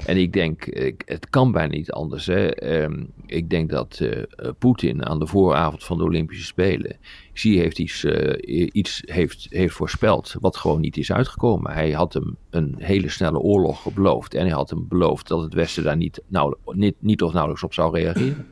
En 0.06 0.18
ik 0.18 0.34
denk, 0.34 0.66
het 1.06 1.30
kan 1.30 1.52
bijna 1.52 1.74
niet 1.74 1.92
anders. 1.92 2.26
Hè. 2.26 2.74
Um, 2.84 3.12
ik 3.26 3.50
denk 3.50 3.70
dat 3.70 4.00
uh, 4.02 4.24
Poetin 4.58 5.06
aan 5.06 5.20
de 5.20 5.28
vooravond 5.28 5.84
van 5.84 5.98
de 5.98 6.04
Olympische 6.04 6.46
Spelen. 6.46 6.98
Xi 7.34 7.58
heeft 7.60 7.80
iets, 7.80 8.04
uh, 8.04 8.70
iets 8.72 9.02
heeft, 9.06 9.48
heeft 9.50 9.74
voorspeld. 9.74 10.36
wat 10.40 10.58
gewoon 10.58 10.82
niet 10.82 10.98
is 10.98 11.12
uitgekomen. 11.12 11.74
Hij 11.74 11.92
had 11.92 12.14
hem 12.14 12.38
een 12.50 12.76
hele 12.78 13.10
snelle 13.10 13.40
oorlog 13.40 13.94
beloofd. 13.94 14.34
En 14.34 14.46
hij 14.46 14.56
had 14.56 14.70
hem 14.70 14.86
beloofd 14.88 15.28
dat 15.28 15.42
het 15.42 15.54
Westen 15.54 15.84
daar 15.84 15.98
niet, 15.98 16.22
nou, 16.28 16.56
niet, 16.66 16.96
niet 17.00 17.22
of 17.22 17.32
nauwelijks 17.32 17.64
op 17.64 17.74
zou 17.74 17.96
reageren. 17.96 18.48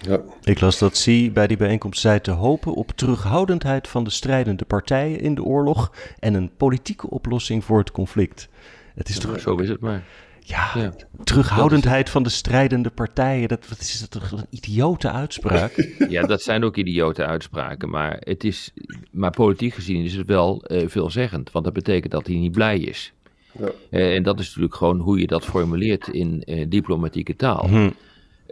Ja. 0.00 0.20
Ik 0.42 0.60
las 0.60 0.78
dat 0.78 0.92
Xi 0.92 1.30
bij 1.32 1.46
die 1.46 1.56
bijeenkomst 1.56 2.00
zei 2.00 2.20
te 2.20 2.30
hopen 2.30 2.74
op 2.74 2.90
terughoudendheid 2.90 3.88
van 3.88 4.04
de 4.04 4.10
strijdende 4.10 4.64
partijen 4.64 5.20
in 5.20 5.34
de 5.34 5.42
oorlog 5.42 5.92
en 6.18 6.34
een 6.34 6.50
politieke 6.56 7.10
oplossing 7.10 7.64
voor 7.64 7.78
het 7.78 7.90
conflict. 7.90 8.48
Het 8.94 9.08
is 9.08 9.18
toch, 9.18 9.40
Zo 9.40 9.56
is 9.56 9.68
het 9.68 9.80
maar. 9.80 10.02
ja, 10.40 10.70
Ja. 10.74 10.92
terughoudendheid 11.24 12.10
van 12.10 12.22
de 12.22 12.28
strijdende 12.28 12.90
partijen, 12.90 13.48
dat, 13.48 13.68
wat 13.68 13.80
is 13.80 14.00
dat 14.00 14.10
toch 14.10 14.30
een 14.30 14.46
idiote 14.50 15.10
uitspraak? 15.10 15.72
Ja, 16.08 16.22
dat 16.26 16.42
zijn 16.42 16.64
ook 16.64 16.76
idiote 16.76 17.24
uitspraken. 17.24 17.90
Maar, 17.90 18.16
het 18.20 18.44
is, 18.44 18.70
maar 19.10 19.30
politiek 19.30 19.74
gezien 19.74 20.04
is 20.04 20.14
het 20.14 20.26
wel 20.26 20.62
eh, 20.64 20.88
veelzeggend. 20.88 21.50
Want 21.52 21.64
dat 21.64 21.74
betekent 21.74 22.12
dat 22.12 22.26
hij 22.26 22.36
niet 22.36 22.52
blij 22.52 22.78
is. 22.78 23.12
Ja. 23.58 23.70
Eh, 23.90 24.14
en 24.14 24.22
dat 24.22 24.38
is 24.40 24.46
natuurlijk 24.46 24.74
gewoon 24.74 24.98
hoe 24.98 25.18
je 25.20 25.26
dat 25.26 25.44
formuleert 25.44 26.08
in 26.08 26.42
eh, 26.42 26.64
diplomatieke 26.68 27.36
taal. 27.36 27.66
Hm. 27.68 27.90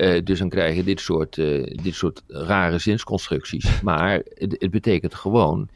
Eh, 0.02 0.20
dus 0.24 0.38
dan 0.38 0.48
krijg 0.48 0.76
je 0.76 0.84
dit 0.84 1.00
soort, 1.00 1.38
eh, 1.38 1.76
dit 1.82 1.94
soort 1.94 2.22
rare 2.28 2.78
zinsconstructies. 2.78 3.80
Maar 3.82 4.22
het, 4.34 4.56
het 4.58 4.70
betekent 4.70 5.14
gewoon, 5.14 5.68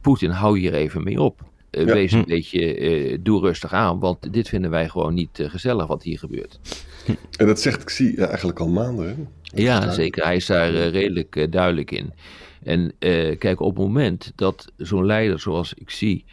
Poetin, 0.00 0.30
hou 0.30 0.58
hier 0.58 0.74
even 0.74 1.02
mee 1.02 1.20
op. 1.22 1.40
Eh, 1.70 1.86
Ja. 1.86 1.92
Wees 1.92 2.12
een 2.12 2.22
Hm. 2.22 2.28
beetje, 2.28 3.18
doe 3.22 3.40
rustig 3.40 3.72
aan, 3.72 3.98
want 3.98 4.32
dit 4.32 4.48
vinden 4.48 4.70
wij 4.70 4.88
gewoon 4.88 5.14
niet 5.14 5.30
gezellig 5.42 5.86
wat 5.86 6.02
hier 6.02 6.18
gebeurt. 6.18 6.58
En 7.38 7.46
dat 7.46 7.60
zegt 7.60 7.84
Xi 7.84 8.12
ja, 8.16 8.26
eigenlijk 8.26 8.60
al 8.60 8.68
maanden. 8.68 9.06
Hè? 9.08 9.14
Ja, 9.62 9.92
zeker. 9.92 10.24
Hij 10.24 10.36
is 10.36 10.46
daar 10.46 10.70
redelijk 10.70 11.46
duidelijk 11.52 11.90
in. 11.90 12.12
En 12.62 12.92
kijk, 13.38 13.60
op 13.60 13.76
het 13.76 13.84
moment 13.86 14.32
dat 14.34 14.72
zo'n 14.76 15.06
leider 15.06 15.40
zoals 15.40 15.74
ik 15.74 15.90
zie 15.90 16.24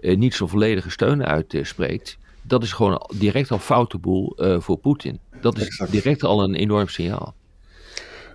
eh, 0.00 0.16
niet 0.16 0.34
zo'n 0.34 0.48
volledige 0.48 0.90
steun 0.90 1.24
uitspreekt, 1.24 2.18
dat 2.48 2.62
is 2.62 2.72
gewoon 2.72 3.10
direct 3.16 3.50
al 3.50 3.58
foute 3.58 3.98
boel 3.98 4.36
eh, 4.36 4.60
voor 4.60 4.76
Poetin. 4.78 5.20
Dat 5.40 5.56
is 5.56 5.66
Exact. 5.66 5.90
direct 5.90 6.22
al 6.24 6.42
een 6.42 6.54
enorm 6.54 6.88
signaal. 6.88 7.34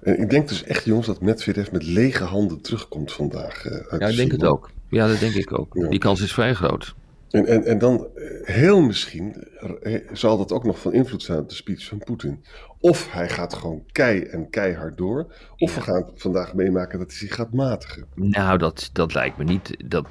En 0.03 0.19
ik 0.19 0.29
denk 0.29 0.47
dus 0.47 0.63
echt, 0.63 0.85
jongens, 0.85 1.07
dat 1.07 1.21
Medvedev 1.21 1.71
met 1.71 1.83
lege 1.85 2.23
handen 2.23 2.61
terugkomt 2.61 3.11
vandaag. 3.11 3.65
eh, 3.65 3.71
uit 3.89 4.01
Ja, 4.01 4.07
ik 4.07 4.15
denk 4.15 4.31
het 4.31 4.43
ook. 4.43 4.71
Ja, 4.89 5.07
dat 5.07 5.19
denk 5.19 5.33
ik 5.33 5.59
ook. 5.59 5.73
Ja. 5.73 5.87
Die 5.89 5.99
kans 5.99 6.21
is 6.21 6.33
vrij 6.33 6.53
groot. 6.53 6.95
En, 7.29 7.45
en, 7.45 7.63
en 7.63 7.77
dan 7.77 8.07
eh, 8.15 8.47
heel 8.55 8.81
misschien 8.81 9.35
eh, 9.81 9.99
zal 10.11 10.37
dat 10.37 10.51
ook 10.51 10.63
nog 10.63 10.79
van 10.79 10.93
invloed 10.93 11.23
zijn 11.23 11.39
op 11.39 11.49
de 11.49 11.55
speech 11.55 11.85
van 11.85 11.97
Poetin. 11.97 12.43
Of 12.79 13.11
hij 13.11 13.29
gaat 13.29 13.53
gewoon 13.53 13.83
kei 13.91 14.21
en 14.21 14.49
keihard 14.49 14.97
door. 14.97 15.33
Of 15.57 15.75
we 15.75 15.81
gaan 15.81 16.09
vandaag 16.15 16.53
meemaken 16.53 16.99
dat 16.99 17.07
hij 17.09 17.17
zich 17.17 17.35
gaat 17.35 17.53
matigen. 17.53 18.05
Nou, 18.15 18.57
dat, 18.57 18.89
dat 18.93 19.13
lijkt 19.13 19.37
me 19.37 19.43
niet. 19.43 19.75
Dat 19.85 20.05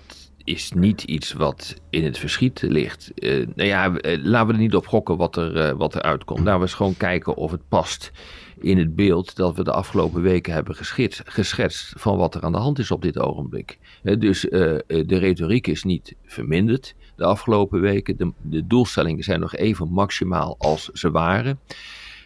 is 0.45 0.73
niet 0.73 1.03
iets 1.03 1.33
wat 1.33 1.75
in 1.91 2.05
het 2.05 2.19
verschiet 2.19 2.63
ligt. 2.63 3.13
Eh, 3.15 3.47
nou 3.55 3.69
ja, 3.69 3.95
eh, 3.95 4.19
laten 4.23 4.47
we 4.47 4.53
er 4.53 4.59
niet 4.59 4.75
op 4.75 4.87
gokken 4.87 5.17
wat 5.17 5.37
er, 5.37 5.57
eh, 5.57 5.73
wat 5.73 5.95
er 5.95 6.03
uitkomt. 6.03 6.39
Laten 6.39 6.55
we 6.55 6.61
eens 6.61 6.75
gewoon 6.75 6.97
kijken 6.97 7.37
of 7.37 7.51
het 7.51 7.69
past 7.69 8.13
in 8.61 8.79
het 8.79 8.97
beeld 8.97 9.37
dat 9.37 9.57
we 9.57 9.65
de 9.65 9.73
afgelopen 9.73 10.23
weken 10.23 10.53
hebben 10.53 10.75
geschetst, 10.75 11.23
geschetst 11.25 11.93
van 11.97 12.17
wat 12.17 12.35
er 12.35 12.43
aan 12.43 12.53
de 12.53 12.59
hand 12.59 12.79
is 12.79 12.91
op 12.91 13.03
dit 13.03 13.19
ogenblik. 13.19 13.79
Dus 14.03 14.41
de 14.41 15.19
retoriek 15.19 15.67
is 15.67 15.83
niet 15.83 16.15
verminderd 16.25 16.95
de 17.17 17.25
afgelopen 17.25 17.81
weken. 17.81 18.17
De, 18.17 18.33
de 18.41 18.67
doelstellingen 18.67 19.25
zijn 19.25 19.41
nog 19.41 19.55
even 19.55 19.93
maximaal 19.93 20.55
als 20.59 20.85
ze 20.93 21.11
waren. 21.11 21.59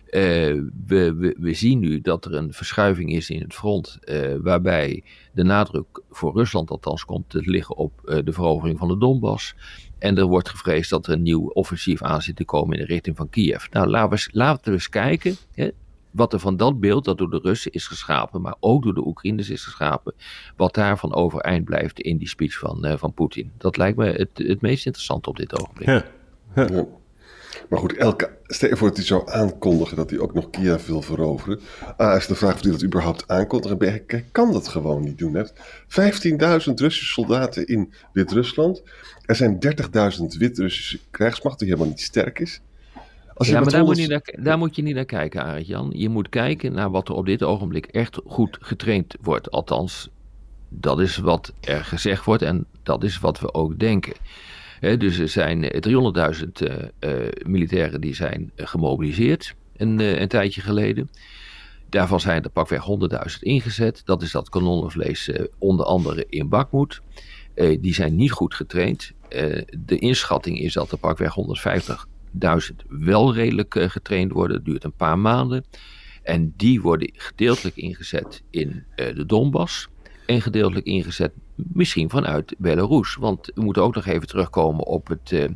Eh, 0.07 0.21
we, 0.87 1.15
we, 1.15 1.37
we 1.39 1.55
zien 1.55 1.79
nu 1.79 2.01
dat 2.01 2.25
er 2.25 2.35
een 2.35 2.53
verschuiving 2.53 3.13
is 3.13 3.31
in 3.31 3.41
het 3.41 3.55
front, 3.55 3.99
eh, 4.05 4.35
waarbij 4.43 5.03
de 5.33 5.43
nadruk 5.43 6.03
voor 6.11 6.35
Rusland 6.35 6.71
althans 6.71 7.05
komt 7.05 7.31
te 7.31 7.41
liggen 7.45 7.77
op 7.77 7.93
eh, 8.05 8.19
de 8.25 8.33
verovering 8.33 8.79
van 8.79 8.89
de 8.89 8.99
Donbass. 8.99 9.55
En 9.99 10.19
er 10.19 10.25
wordt 10.27 10.49
gevreesd 10.49 10.91
dat 10.91 11.07
er 11.07 11.13
een 11.13 11.23
nieuw 11.23 11.47
offensief 11.49 12.03
aan 12.03 12.23
zit 12.23 12.37
te 12.37 12.45
komen 12.45 12.77
in 12.79 12.87
de 12.87 12.93
richting 12.93 13.17
van 13.17 13.29
Kiev. 13.31 13.67
Nou, 13.71 13.87
laten 13.89 14.09
we, 14.09 14.15
eens- 14.15 14.29
laten 14.33 14.65
we 14.65 14.71
eens 14.73 14.89
kijken 14.89 15.37
hè, 15.53 15.69
wat 16.11 16.33
er 16.33 16.39
van 16.39 16.57
dat 16.57 16.81
beeld 16.81 17.05
dat 17.05 17.19
door 17.19 17.31
de 17.31 17.41
Russen 17.43 17.73
is 17.73 17.87
geschapen, 17.87 18.41
maar 18.41 18.55
ook 18.61 18.83
door 18.83 18.95
de 18.95 19.07
Oekraïners 19.07 19.51
is 19.51 19.65
geschapen, 19.65 20.15
wat 20.57 20.75
daarvan 20.75 21.15
overeind 21.15 21.65
blijft 21.65 22.01
in 22.01 22.17
die 22.17 22.29
speech 22.29 22.59
van, 22.59 22.85
eh, 22.85 22.97
van 22.97 23.13
Poetin. 23.13 23.51
Dat 23.59 23.77
lijkt 23.77 23.97
me 23.99 24.07
het, 24.07 24.31
het 24.35 24.61
meest 24.61 24.87
interessante 24.87 25.29
op 25.29 25.37
dit 25.37 25.61
ogenblik. 25.61 25.89
Ja. 25.89 26.05
Ja. 26.55 26.87
Maar 27.69 27.79
goed, 27.79 27.97
elke, 27.97 28.31
stel 28.47 28.69
je 28.69 28.77
voor 28.77 28.89
dat 28.89 28.97
hij 28.97 29.07
zou 29.07 29.31
aankondigen 29.31 29.97
dat 29.97 30.11
hij 30.11 30.19
ook 30.19 30.35
nog 30.35 30.51
Kiev 30.51 30.87
wil 30.87 31.03
veroveren. 31.03 31.61
A 32.01 32.17
is 32.17 32.27
de 32.27 32.35
vraag 32.35 32.55
of 32.55 32.63
hij 32.63 32.71
dat 32.71 32.85
überhaupt 32.85 33.29
aankondigt. 33.29 33.73
En 33.73 33.79
B, 33.79 34.09
hij 34.09 34.25
kan 34.33 34.53
dat 34.53 34.69
gewoon 34.69 35.03
niet 35.03 35.19
doen. 35.19 35.35
Hè. 35.35 35.45
15.000 35.45 35.49
Russische 36.75 37.13
soldaten 37.13 37.67
in 37.67 37.93
Wit-Rusland. 38.13 38.83
Er 39.25 39.37
zijn 39.37 39.59
30.000 40.19 40.39
Wit-Russische 40.39 40.99
krijgsmacht 41.11 41.59
die 41.59 41.69
helemaal 41.69 41.89
niet 41.89 42.01
sterk 42.01 42.39
is. 42.39 42.61
Als 43.35 43.49
Ja, 43.49 43.61
maar 43.61 43.71
daar 43.71 43.85
moet, 43.85 43.97
100 43.97 44.25
je 44.25 44.33
naar, 44.33 44.45
daar 44.45 44.59
moet 44.59 44.77
je 44.77 44.83
niet 44.83 44.95
naar 44.95 45.05
kijken, 45.05 45.43
Arend 45.43 45.67
Jan. 45.67 45.93
Je 45.95 46.09
moet 46.09 46.29
kijken 46.29 46.73
naar 46.73 46.91
wat 46.91 47.09
er 47.09 47.15
op 47.15 47.27
dit 47.27 47.43
ogenblik 47.43 47.87
echt 47.87 48.21
goed 48.27 48.59
getraind 48.61 49.17
wordt. 49.21 49.51
Althans, 49.51 50.11
dat 50.69 51.01
is 51.01 51.17
wat 51.17 51.53
er 51.61 51.85
gezegd 51.85 52.25
wordt 52.25 52.43
en 52.43 52.67
dat 52.83 53.05
is 53.05 53.19
wat 53.19 53.41
we 53.41 53.55
ook 53.55 53.79
denken. 53.79 54.13
Dus 54.81 55.19
er 55.19 55.29
zijn 55.29 55.71
eh, 55.71 56.35
300.000 56.35 56.49
eh, 56.53 56.83
eh, 56.99 57.33
militairen 57.47 58.01
die 58.01 58.15
zijn 58.15 58.51
eh, 58.55 58.67
gemobiliseerd 58.67 59.55
een, 59.77 60.01
eh, 60.01 60.21
een 60.21 60.29
tijdje 60.29 60.61
geleden. 60.61 61.11
Daarvan 61.89 62.21
zijn 62.21 62.43
er 62.43 62.51
pakweg 62.51 62.85
100.000 62.85 63.39
ingezet. 63.41 64.03
Dat 64.05 64.23
is 64.23 64.31
dat 64.31 64.49
kanonnenvlees 64.49 65.29
eh, 65.29 65.45
onder 65.59 65.87
andere 65.87 66.27
in 66.29 66.49
Bakmoed. 66.49 67.01
Eh, 67.55 67.79
die 67.81 67.95
zijn 67.95 68.17
niet 68.17 68.31
goed 68.33 68.55
getraind. 68.55 69.13
Eh, 69.29 69.63
de 69.79 69.99
inschatting 69.99 70.59
is 70.59 70.73
dat 70.73 70.93
er 70.93 70.99
pakweg 70.99 71.35
150.000 71.35 72.87
wel 72.89 73.35
redelijk 73.35 73.75
eh, 73.75 73.89
getraind 73.89 74.33
worden. 74.33 74.57
Het 74.57 74.65
duurt 74.65 74.85
een 74.85 74.93
paar 74.93 75.19
maanden. 75.19 75.65
En 76.23 76.55
die 76.57 76.81
worden 76.81 77.11
gedeeltelijk 77.13 77.77
ingezet 77.77 78.43
in 78.51 78.85
eh, 78.95 79.15
de 79.15 79.27
Donbass. 79.27 79.89
En 80.27 80.41
gedeeltelijk 80.43 80.87
ingezet 80.87 81.33
misschien 81.55 82.11
vanuit 82.11 82.55
Belarus. 82.59 83.15
Want 83.15 83.51
we 83.55 83.63
moeten 83.63 83.83
ook 83.83 83.95
nog 83.95 84.07
even 84.07 84.27
terugkomen 84.27 84.87
op, 84.87 85.09
het, 85.09 85.33
eh, 85.33 85.49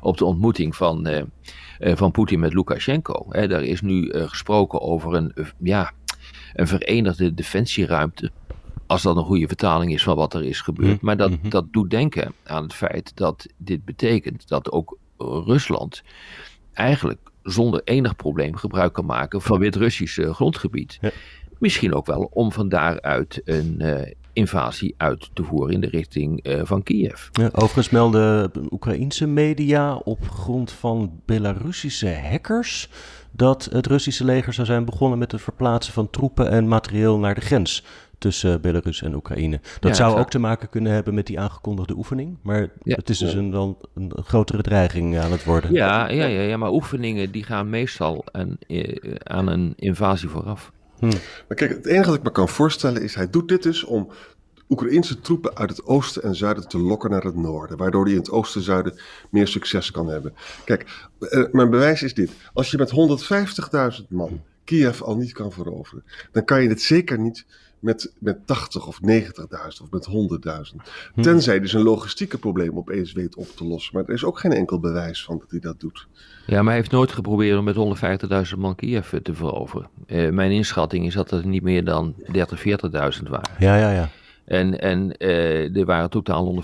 op 0.00 0.16
de 0.18 0.24
ontmoeting 0.24 0.76
van, 0.76 1.06
eh, 1.06 1.22
eh, 1.78 1.96
van 1.96 2.10
Poetin 2.10 2.40
met 2.40 2.54
Lukashenko. 2.54 3.26
Hè, 3.28 3.48
daar 3.48 3.62
is 3.62 3.80
nu 3.80 4.12
gesproken 4.12 4.80
over 4.80 5.14
een, 5.14 5.32
ja, 5.58 5.92
een 6.54 6.66
verenigde 6.66 7.34
defensieruimte. 7.34 8.30
Als 8.86 9.02
dat 9.02 9.16
een 9.16 9.24
goede 9.24 9.46
vertaling 9.46 9.92
is 9.92 10.02
van 10.02 10.16
wat 10.16 10.34
er 10.34 10.44
is 10.44 10.60
gebeurd. 10.60 10.96
Mhm. 10.96 11.04
Maar 11.04 11.16
dat, 11.16 11.30
Mhm. 11.30 11.48
dat 11.48 11.72
doet 11.72 11.90
denken 11.90 12.32
aan 12.44 12.62
het 12.62 12.74
feit 12.74 13.16
dat 13.16 13.46
dit 13.56 13.84
betekent 13.84 14.48
dat 14.48 14.70
ook 14.72 14.98
Rusland 15.18 16.02
eigenlijk 16.72 17.20
zonder 17.42 17.80
enig 17.84 18.16
probleem 18.16 18.56
gebruik 18.56 18.92
kan 18.92 19.04
maken 19.04 19.42
van 19.42 19.58
Wit-Russisch 19.58 20.18
grondgebied. 20.30 20.98
Ja. 21.00 21.10
Misschien 21.62 21.94
ook 21.94 22.06
wel 22.06 22.28
om 22.32 22.52
van 22.52 22.68
daaruit 22.68 23.40
een 23.44 23.76
eh, 23.80 24.12
invasie 24.32 24.94
uit 24.96 25.30
te 25.32 25.44
voeren 25.44 25.74
in 25.74 25.80
de 25.80 25.88
richting 25.88 26.42
eh, 26.42 26.60
van 26.64 26.82
Kiev. 26.82 27.28
Ja, 27.32 27.48
overigens 27.52 27.90
melden 27.90 28.50
Oekraïense 28.70 29.26
media 29.26 29.96
op 29.96 30.28
grond 30.28 30.72
van 30.72 31.20
Belarussische 31.26 32.14
hackers 32.30 32.88
dat 33.30 33.68
het 33.72 33.86
Russische 33.86 34.24
leger 34.24 34.52
zou 34.52 34.66
zijn 34.66 34.84
begonnen 34.84 35.18
met 35.18 35.32
het 35.32 35.40
verplaatsen 35.42 35.92
van 35.92 36.10
troepen 36.10 36.50
en 36.50 36.68
materieel 36.68 37.18
naar 37.18 37.34
de 37.34 37.40
grens 37.40 37.84
tussen 38.18 38.60
Belarus 38.60 39.02
en 39.02 39.14
Oekraïne. 39.14 39.60
Dat 39.80 39.90
Ja, 39.90 39.94
zou 39.94 40.08
exact. 40.08 40.18
ook 40.18 40.30
te 40.30 40.38
maken 40.38 40.68
kunnen 40.68 40.92
hebben 40.92 41.14
met 41.14 41.26
die 41.26 41.40
aangekondigde 41.40 41.96
oefening, 41.96 42.38
maar 42.42 42.60
Ja. 42.82 42.94
het 42.96 43.10
is 43.10 43.18
dus 43.18 43.34
een, 43.34 43.50
wel 43.50 43.78
een 43.94 44.12
grotere 44.24 44.62
dreiging 44.62 45.18
aan 45.18 45.32
het 45.32 45.44
worden. 45.44 45.72
Ja, 45.72 46.08
ja, 46.08 46.24
ja, 46.26 46.40
ja, 46.40 46.56
maar 46.56 46.70
oefeningen 46.72 47.30
die 47.32 47.44
gaan 47.44 47.70
meestal 47.70 48.24
een, 48.32 48.56
eh, 48.68 49.14
aan 49.22 49.46
een 49.46 49.72
invasie 49.76 50.28
vooraf. 50.28 50.72
Maar 51.48 51.56
kijk, 51.56 51.70
het 51.70 51.86
enige 51.86 52.06
dat 52.06 52.18
ik 52.18 52.22
me 52.22 52.32
kan 52.32 52.48
voorstellen 52.48 53.02
is, 53.02 53.14
hij 53.14 53.30
doet 53.30 53.48
dit 53.48 53.62
dus 53.62 53.84
om 53.84 54.10
Oekraïnse 54.68 55.20
troepen 55.20 55.56
uit 55.56 55.70
het 55.70 55.84
oosten 55.84 56.22
en 56.22 56.34
zuiden 56.34 56.68
te 56.68 56.78
lokken 56.78 57.10
naar 57.10 57.22
het 57.22 57.36
noorden. 57.36 57.76
Waardoor 57.76 58.04
hij 58.04 58.12
in 58.12 58.18
het 58.18 58.30
oosten 58.30 58.60
en 58.60 58.66
zuiden 58.66 59.00
meer 59.30 59.48
succes 59.48 59.90
kan 59.90 60.08
hebben. 60.08 60.34
Kijk, 60.64 61.08
eh, 61.18 61.44
mijn 61.52 61.70
bewijs 61.70 62.02
is 62.02 62.14
dit. 62.14 62.30
Als 62.52 62.70
je 62.70 62.78
met 62.78 62.90
150.000 62.90 64.10
man 64.10 64.40
Kiev 64.64 65.00
al 65.00 65.16
niet 65.16 65.32
kan 65.32 65.52
veroveren, 65.52 66.04
dan 66.32 66.44
kan 66.44 66.62
je 66.62 66.68
het 66.68 66.82
zeker 66.82 67.18
niet 67.18 67.44
met, 67.82 68.12
met 68.18 68.46
80 68.46 68.86
of 68.86 68.98
90.000 69.10 69.22
of 69.82 69.90
met 69.90 70.08
100.000. 71.16 71.22
Tenzij 71.22 71.54
je 71.54 71.60
dus 71.60 71.72
een 71.72 71.82
logistieke 71.82 72.38
probleem 72.38 72.78
opeens 72.78 73.12
weet 73.12 73.36
op 73.36 73.46
te 73.46 73.64
lossen. 73.64 73.94
Maar 73.94 74.04
er 74.04 74.14
is 74.14 74.24
ook 74.24 74.38
geen 74.38 74.52
enkel 74.52 74.80
bewijs 74.80 75.24
van 75.24 75.38
dat 75.38 75.50
hij 75.50 75.60
dat 75.60 75.80
doet. 75.80 76.06
Ja, 76.46 76.56
maar 76.56 76.64
hij 76.64 76.76
heeft 76.76 76.90
nooit 76.90 77.12
geprobeerd 77.12 77.58
om 77.58 77.64
met 77.64 78.48
150.000 78.52 78.58
man 78.58 78.74
Kiev 78.74 79.12
te 79.22 79.34
veroveren. 79.34 79.88
Eh, 80.06 80.30
mijn 80.30 80.50
inschatting 80.50 81.06
is 81.06 81.14
dat 81.14 81.30
het 81.30 81.44
niet 81.44 81.62
meer 81.62 81.84
dan 81.84 82.14
30, 82.32 82.58
40.000 82.58 83.28
waren. 83.28 83.54
Ja, 83.58 83.76
ja, 83.76 83.92
ja. 83.92 84.08
En, 84.44 84.80
en 84.80 85.16
eh, 85.16 85.76
er 85.76 85.84
waren 85.84 86.10
totaal 86.10 86.62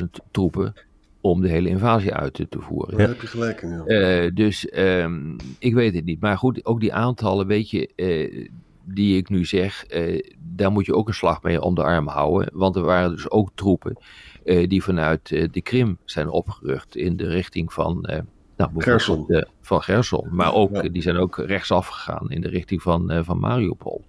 150.000 0.00 0.04
troepen 0.30 0.74
om 1.20 1.40
de 1.40 1.48
hele 1.48 1.68
invasie 1.68 2.14
uit 2.14 2.34
te, 2.34 2.48
te 2.48 2.60
voeren. 2.60 2.98
Daar 2.98 3.08
heb 3.08 3.20
je 3.20 3.26
gelijk 3.26 3.62
in. 3.62 3.70
Ja. 3.70 3.84
Eh, 3.84 4.30
dus 4.34 4.68
ehm, 4.68 5.36
ik 5.58 5.74
weet 5.74 5.94
het 5.94 6.04
niet. 6.04 6.20
Maar 6.20 6.38
goed, 6.38 6.64
ook 6.64 6.80
die 6.80 6.94
aantallen, 6.94 7.46
weet 7.46 7.70
je, 7.70 7.90
eh, 7.96 8.48
die 8.86 9.16
ik 9.16 9.28
nu 9.28 9.44
zeg, 9.44 9.84
eh, 9.84 10.30
daar 10.38 10.72
moet 10.72 10.86
je 10.86 10.94
ook 10.94 11.08
een 11.08 11.14
slag 11.14 11.42
mee 11.42 11.60
om 11.60 11.74
de 11.74 11.82
arm 11.82 12.08
houden. 12.08 12.50
Want 12.52 12.76
er 12.76 12.82
waren 12.82 13.10
dus 13.10 13.30
ook 13.30 13.50
troepen 13.54 13.98
eh, 14.46 14.68
die 14.68 14.82
vanuit 14.82 15.32
eh, 15.32 15.48
de 15.50 15.62
Krim 15.62 15.98
zijn 16.04 16.28
opgerucht 16.28 16.96
in 16.96 17.16
de 17.16 17.28
richting 17.28 17.72
van, 17.72 18.04
eh, 18.04 18.20
Nou, 18.56 18.70
Gerson. 18.76 19.24
De, 19.26 19.48
van 19.60 19.82
Gerson. 19.82 20.28
Maar 20.30 20.54
ook, 20.54 20.92
die 20.92 21.02
zijn 21.02 21.16
ook 21.16 21.36
rechtsaf 21.36 21.86
gegaan 21.86 22.30
in 22.30 22.40
de 22.40 22.48
richting 22.48 22.82
van, 22.82 23.12
uh, 23.12 23.20
van 23.22 23.38
Mariupol. 23.38 24.04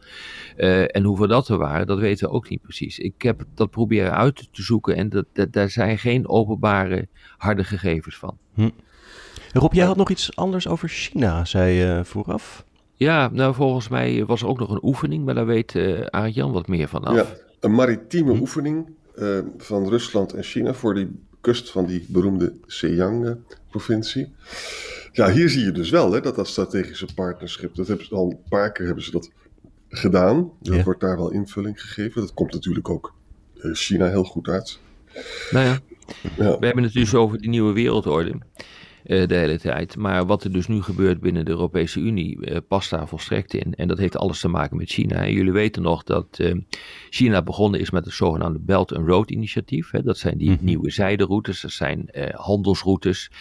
Uh, 0.58 0.96
en 0.96 1.04
hoeveel 1.04 1.28
dat 1.28 1.48
er 1.48 1.58
waren, 1.58 1.88
dat 1.88 2.00
weten 2.00 2.28
we 2.28 2.34
ook 2.34 2.50
niet 2.50 2.62
precies. 2.62 3.00
Ik 3.00 3.22
heb 3.22 3.44
dat 3.56 3.70
proberen 3.70 4.16
uit 4.16 4.36
te 4.36 4.64
zoeken 4.64 4.96
en 4.96 5.10
dat, 5.10 5.26
dat, 5.34 5.54
daar 5.54 5.70
zijn 5.70 5.98
geen 5.98 6.30
openbare 6.30 7.08
harde 7.38 7.64
gegevens 7.64 8.18
van. 8.18 8.38
Hm. 8.54 8.70
Rob, 9.54 9.74
jij 9.74 9.86
had 9.86 9.98
nog 9.98 10.10
iets 10.10 10.36
anders 10.36 10.68
over 10.68 10.90
China, 10.90 11.46
zei 11.46 11.74
je 11.74 12.02
vooraf. 12.04 12.66
Ja, 12.98 13.30
nou 13.32 13.54
volgens 13.54 13.88
mij 13.88 14.26
was 14.26 14.42
er 14.42 14.48
ook 14.48 14.60
nog 14.60 14.70
een 14.70 14.84
oefening, 14.84 15.26
maar 15.26 15.36
daar 15.36 15.46
weet 15.46 15.74
uh, 15.74 16.06
Arjan 16.06 16.52
wat 16.52 16.68
meer 16.68 16.88
van 16.88 17.04
af. 17.04 17.16
Ja, 17.16 17.26
een 17.60 17.74
maritieme 17.74 18.34
hm? 18.34 18.40
oefening 18.40 18.90
uh, 19.16 19.40
van 19.58 19.90
Rusland 19.90 20.34
en 20.34 20.44
China 20.44 20.74
voor 20.74 20.94
die 20.94 21.10
kust 21.42 21.72
van 21.72 21.86
die 21.86 22.06
beroemde 22.08 22.54
Zhejiang-provincie. 22.66 24.34
Ja, 25.12 25.32
hier 25.32 25.50
zie 25.50 25.66
je 25.66 25.72
dus 25.72 25.90
wel 25.90 26.12
hè, 26.12 26.22
dat 26.22 26.36
dat 26.36 26.48
strategische 26.48 27.14
partnerschip, 27.16 27.76
dat 27.76 27.88
hebben 27.88 28.06
ze 28.06 28.16
al 28.16 28.30
een 28.30 28.50
paar 28.50 28.72
keer 28.72 28.86
hebben 28.86 29.04
ze 29.04 29.12
dat 29.12 29.32
gedaan. 29.90 30.52
Er 30.64 30.76
ja. 30.76 30.84
wordt 30.84 31.02
daar 31.02 31.18
wel 31.18 31.32
invulling 31.32 31.82
gegeven. 31.82 32.22
Dat 32.22 32.34
komt 32.34 32.54
natuurlijk 32.54 32.90
ook 32.90 33.14
uh, 33.56 33.74
China 33.74 34.08
heel 34.08 34.24
goed 34.24 34.48
uit. 34.48 34.80
Nou 35.52 35.66
ja, 35.66 35.80
ja. 36.38 36.60
we 36.60 36.66
hebben 36.66 36.84
het 36.84 36.94
dus 36.94 37.16
over 37.16 37.38
die 37.38 37.50
nieuwe 37.50 37.74
wereldorde 37.74 38.38
de 39.08 39.36
hele 39.36 39.60
tijd. 39.60 39.98
Maar 39.98 40.26
wat 40.26 40.44
er 40.44 40.52
dus 40.52 40.68
nu 40.68 40.82
gebeurt 40.82 41.20
binnen 41.20 41.46
de 41.46 41.52
Europese 41.52 42.00
Unie 42.00 42.38
uh, 42.40 42.58
past 42.68 42.90
daar 42.90 43.08
volstrekt 43.08 43.54
in. 43.54 43.76
En 43.76 43.88
dat 43.88 43.98
heeft 43.98 44.18
alles 44.18 44.40
te 44.40 44.48
maken 44.48 44.78
met 44.78 44.90
China. 44.90 45.16
En 45.16 45.34
jullie 45.34 45.52
weten 45.52 45.82
nog 45.82 46.04
dat 46.04 46.40
uh, 46.40 46.54
China 47.10 47.42
begonnen 47.42 47.80
is 47.80 47.92
met 47.92 48.06
het 48.06 48.14
zogenaamde 48.14 48.60
Belt 48.60 48.94
and 48.94 49.08
Road 49.08 49.32
initiatief. 49.32 49.92
Hè. 49.92 50.02
Dat 50.04 50.18
zijn 50.18 50.38
die 50.38 50.50
mm-hmm. 50.50 50.66
nieuwe 50.66 50.92
zijderoutes, 50.92 51.62
dat 51.62 51.72
zijn 51.72 52.10
handelsroutes. 52.34 53.32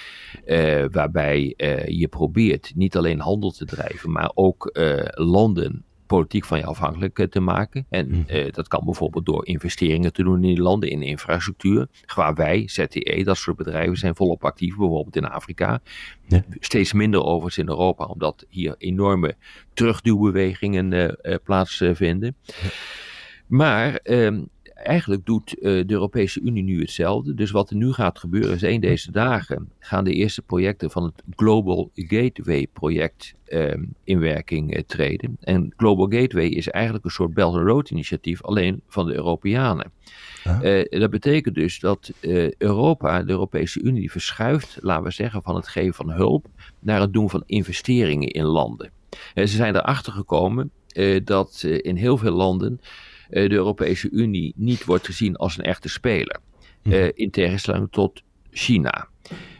waarbij 0.91 1.55
je 1.87 2.09
probeert 2.11 2.73
niet 2.75 2.97
alleen 2.97 3.21
handel 3.21 3.51
te 3.51 3.65
drijven, 3.65 4.13
maar 4.13 4.31
ook 4.35 4.71
landen 5.15 5.86
politiek 6.07 6.45
van 6.45 6.59
je 6.59 6.65
afhankelijk 6.65 7.27
te 7.31 7.41
maken. 7.41 7.87
En 7.89 8.09
mm. 8.09 8.25
uh, 8.29 8.53
dat 8.53 8.69
kan 8.69 8.85
bijvoorbeeld 8.85 9.27
door 9.27 9.47
investeringen 9.47 10.13
te 10.13 10.23
doen 10.23 10.35
in 10.35 10.55
die 10.55 10.63
landen, 10.63 10.91
in 10.91 11.03
infrastructuur. 11.03 11.89
Waar 12.15 12.35
wij, 12.35 12.63
ZTE, 12.69 13.23
dat 13.25 13.37
soort 13.37 13.57
bedrijven 13.57 13.97
zijn 13.97 14.17
volop 14.17 14.45
actief, 14.45 14.77
bijvoorbeeld 14.77 15.17
in 15.17 15.29
Afrika. 15.29 15.81
Ja. 16.27 16.45
Steeds 16.61 16.93
minder 16.93 17.23
overigens 17.23 17.59
in 17.59 17.69
Europa, 17.69 18.05
omdat 18.05 18.47
hier 18.49 18.75
enorme 18.79 19.37
terugduwbewegingen 19.75 20.93
uh, 20.93 21.09
uh, 21.23 21.37
plaatsvinden. 21.45 22.37
Ja. 22.43 22.55
Maar 23.47 24.01
um, 24.05 24.49
eigenlijk 24.77 25.27
doet 25.27 25.57
uh, 25.57 25.63
de 25.63 25.93
Europese 25.93 26.41
Unie 26.41 26.63
nu 26.63 26.81
hetzelfde. 26.81 27.35
Dus 27.35 27.51
wat 27.51 27.71
er 27.71 27.77
nu 27.77 27.93
gaat 27.93 28.19
gebeuren 28.19 28.55
is, 28.55 28.63
één 28.63 28.81
deze 28.81 29.11
dagen 29.11 29.71
gaan 29.79 30.05
de 30.05 30.13
eerste 30.13 30.43
projecten 30.43 30.91
van 30.91 31.03
het 31.03 31.23
Global 31.37 31.91
Gateway 31.95 32.67
project 32.73 33.35
uh, 33.49 33.75
in 34.05 34.19
werking 34.19 34.77
uh, 34.77 34.83
treden. 34.87 35.37
En 35.41 35.73
Global 35.77 36.21
Gateway 36.21 36.47
is 36.47 36.69
eigenlijk 36.69 37.05
een 37.05 37.11
soort 37.11 37.35
Belt 37.35 37.55
and 37.55 37.67
Road 37.67 37.91
initiatief, 37.91 38.43
alleen 38.43 38.83
van 38.89 39.07
de 39.07 39.15
Europeanen. 39.15 39.93
Ah. 40.45 40.85
dat 40.89 41.11
betekent 41.11 41.55
dus 41.55 41.81
dat 41.81 42.13
Europa, 42.59 43.23
de 43.23 43.31
Europese 43.31 43.81
Unie, 43.81 44.11
verschuift, 44.11 44.79
laten 44.81 45.05
we 45.05 45.11
zeggen, 45.11 45.43
van 45.43 45.55
het 45.55 45.69
geven 45.69 45.95
van 45.95 46.11
hulp 46.11 46.47
naar 46.79 47.01
het 47.01 47.13
doen 47.13 47.31
van 47.31 47.43
investeringen 47.47 48.29
in 48.29 48.45
landen. 48.45 48.91
ze 49.35 49.47
zijn 49.47 49.77
erachter 49.77 50.13
gekomen 50.13 50.71
dat 51.25 51.63
in 51.63 51.97
heel 51.97 52.17
veel 52.17 52.33
landen 52.33 52.81
de 53.29 53.51
Europese 53.51 54.11
Unie 54.11 54.53
niet 54.57 54.85
wordt 54.85 55.07
gezien 55.07 55.37
als 55.37 55.59
een 55.59 55.65
echte 55.65 55.89
speler. 55.89 56.41
Uh, 56.87 57.09
in 57.15 57.31
tegenstelling 57.31 57.89
tot 57.91 58.23
China. 58.51 59.09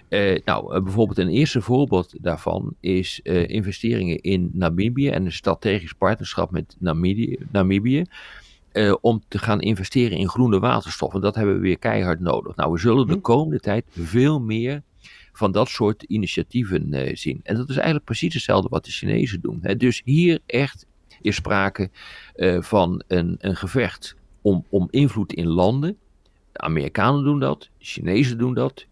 Uh, 0.09 0.39
nou, 0.45 0.83
bijvoorbeeld 0.83 1.19
een 1.19 1.29
eerste 1.29 1.61
voorbeeld 1.61 2.15
daarvan 2.21 2.75
is 2.81 3.21
uh, 3.23 3.49
investeringen 3.49 4.21
in 4.21 4.51
Namibië 4.53 5.09
en 5.09 5.25
een 5.25 5.33
strategisch 5.33 5.93
partnerschap 5.93 6.51
met 6.51 6.77
Namibië. 6.79 7.39
Namibië 7.53 8.05
om 9.01 9.23
te 9.29 9.39
gaan 9.39 9.61
investeren 9.61 10.19
in 10.19 10.29
groene 10.29 10.59
waterstof. 10.59 11.15
En 11.15 11.21
dat 11.21 11.35
hebben 11.35 11.55
we 11.55 11.61
weer 11.61 11.79
keihard 11.79 12.21
nodig. 12.21 12.57
Nou, 12.57 12.73
we 12.73 12.79
zullen 12.79 13.07
de 13.07 13.13
hm. 13.13 13.21
komende 13.21 13.61
tijd 13.61 13.85
veel 13.91 14.41
meer 14.41 14.83
van 15.33 15.53
dat 15.53 15.69
soort 15.69 16.03
initiatieven 16.03 17.11
zien. 17.19 17.41
En 17.43 17.57
dat 17.57 17.69
is 17.69 17.75
eigenlijk 17.75 18.05
precies 18.05 18.35
hetzelfde 18.35 18.69
wat 18.69 18.85
de 18.85 18.91
Chinezen 18.91 19.41
doen. 19.41 19.59
Hè. 19.63 19.77
Dus 19.77 20.03
hier 20.05 20.39
echt 20.47 20.87
is 21.27 21.35
sprake 21.35 21.91
uh, 22.37 22.63
van 22.63 23.03
een, 23.07 23.37
een 23.41 23.57
gevecht 23.57 24.17
om, 24.43 24.65
om 24.69 24.89
invloed 24.91 25.33
in 25.33 25.47
landen. 25.47 25.97
De 26.53 26.61
Amerikanen 26.61 27.25
doen 27.25 27.41
dat, 27.41 27.61
de 27.61 27.85
Chinezen 27.85 28.39
doen 28.39 28.55
dat, 28.55 28.87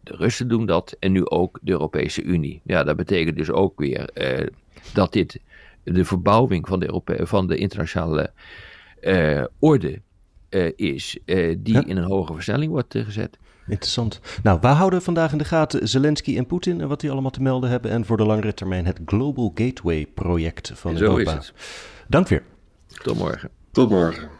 de 0.00 0.16
Russen 0.16 0.48
doen 0.48 0.66
dat 0.66 0.96
en 0.98 1.12
nu 1.12 1.26
ook 1.26 1.58
de 1.62 1.70
Europese 1.70 2.22
Unie. 2.22 2.60
Ja, 2.64 2.84
dat 2.84 2.96
betekent 2.96 3.36
dus 3.36 3.50
ook 3.50 3.78
weer 3.78 4.10
uh, 4.14 4.46
dat 4.92 5.12
dit 5.12 5.40
de 5.82 6.04
verbouwing 6.04 6.68
van 6.68 6.80
de, 6.80 7.00
van 7.04 7.46
de 7.46 7.56
internationale 7.56 8.32
uh, 9.00 9.44
orde 9.58 10.00
is, 10.76 11.18
die 11.58 11.74
ja. 11.74 11.84
in 11.86 11.96
een 11.96 12.04
hoge 12.04 12.34
versnelling 12.34 12.72
wordt 12.72 12.94
gezet. 12.98 13.38
Interessant. 13.66 14.20
Nou, 14.42 14.58
we 14.60 14.66
houden 14.66 15.02
vandaag 15.02 15.32
in 15.32 15.38
de 15.38 15.44
gaten 15.44 15.88
Zelensky 15.88 16.36
en 16.36 16.46
Poetin 16.46 16.80
en 16.80 16.88
wat 16.88 17.00
die 17.00 17.10
allemaal 17.10 17.30
te 17.30 17.42
melden 17.42 17.70
hebben. 17.70 17.90
En 17.90 18.04
voor 18.04 18.16
de 18.16 18.24
langere 18.24 18.54
termijn 18.54 18.86
het 18.86 19.00
Global 19.06 19.52
Gateway 19.54 20.06
project 20.14 20.72
van 20.74 20.96
Zo 20.96 21.04
Europa. 21.04 21.38
Is 21.38 21.46
het. 21.46 21.54
Dank 22.08 22.28
weer. 22.28 22.42
Tot 23.02 23.18
morgen. 23.18 23.50
Tot 23.72 23.90
morgen. 23.90 24.39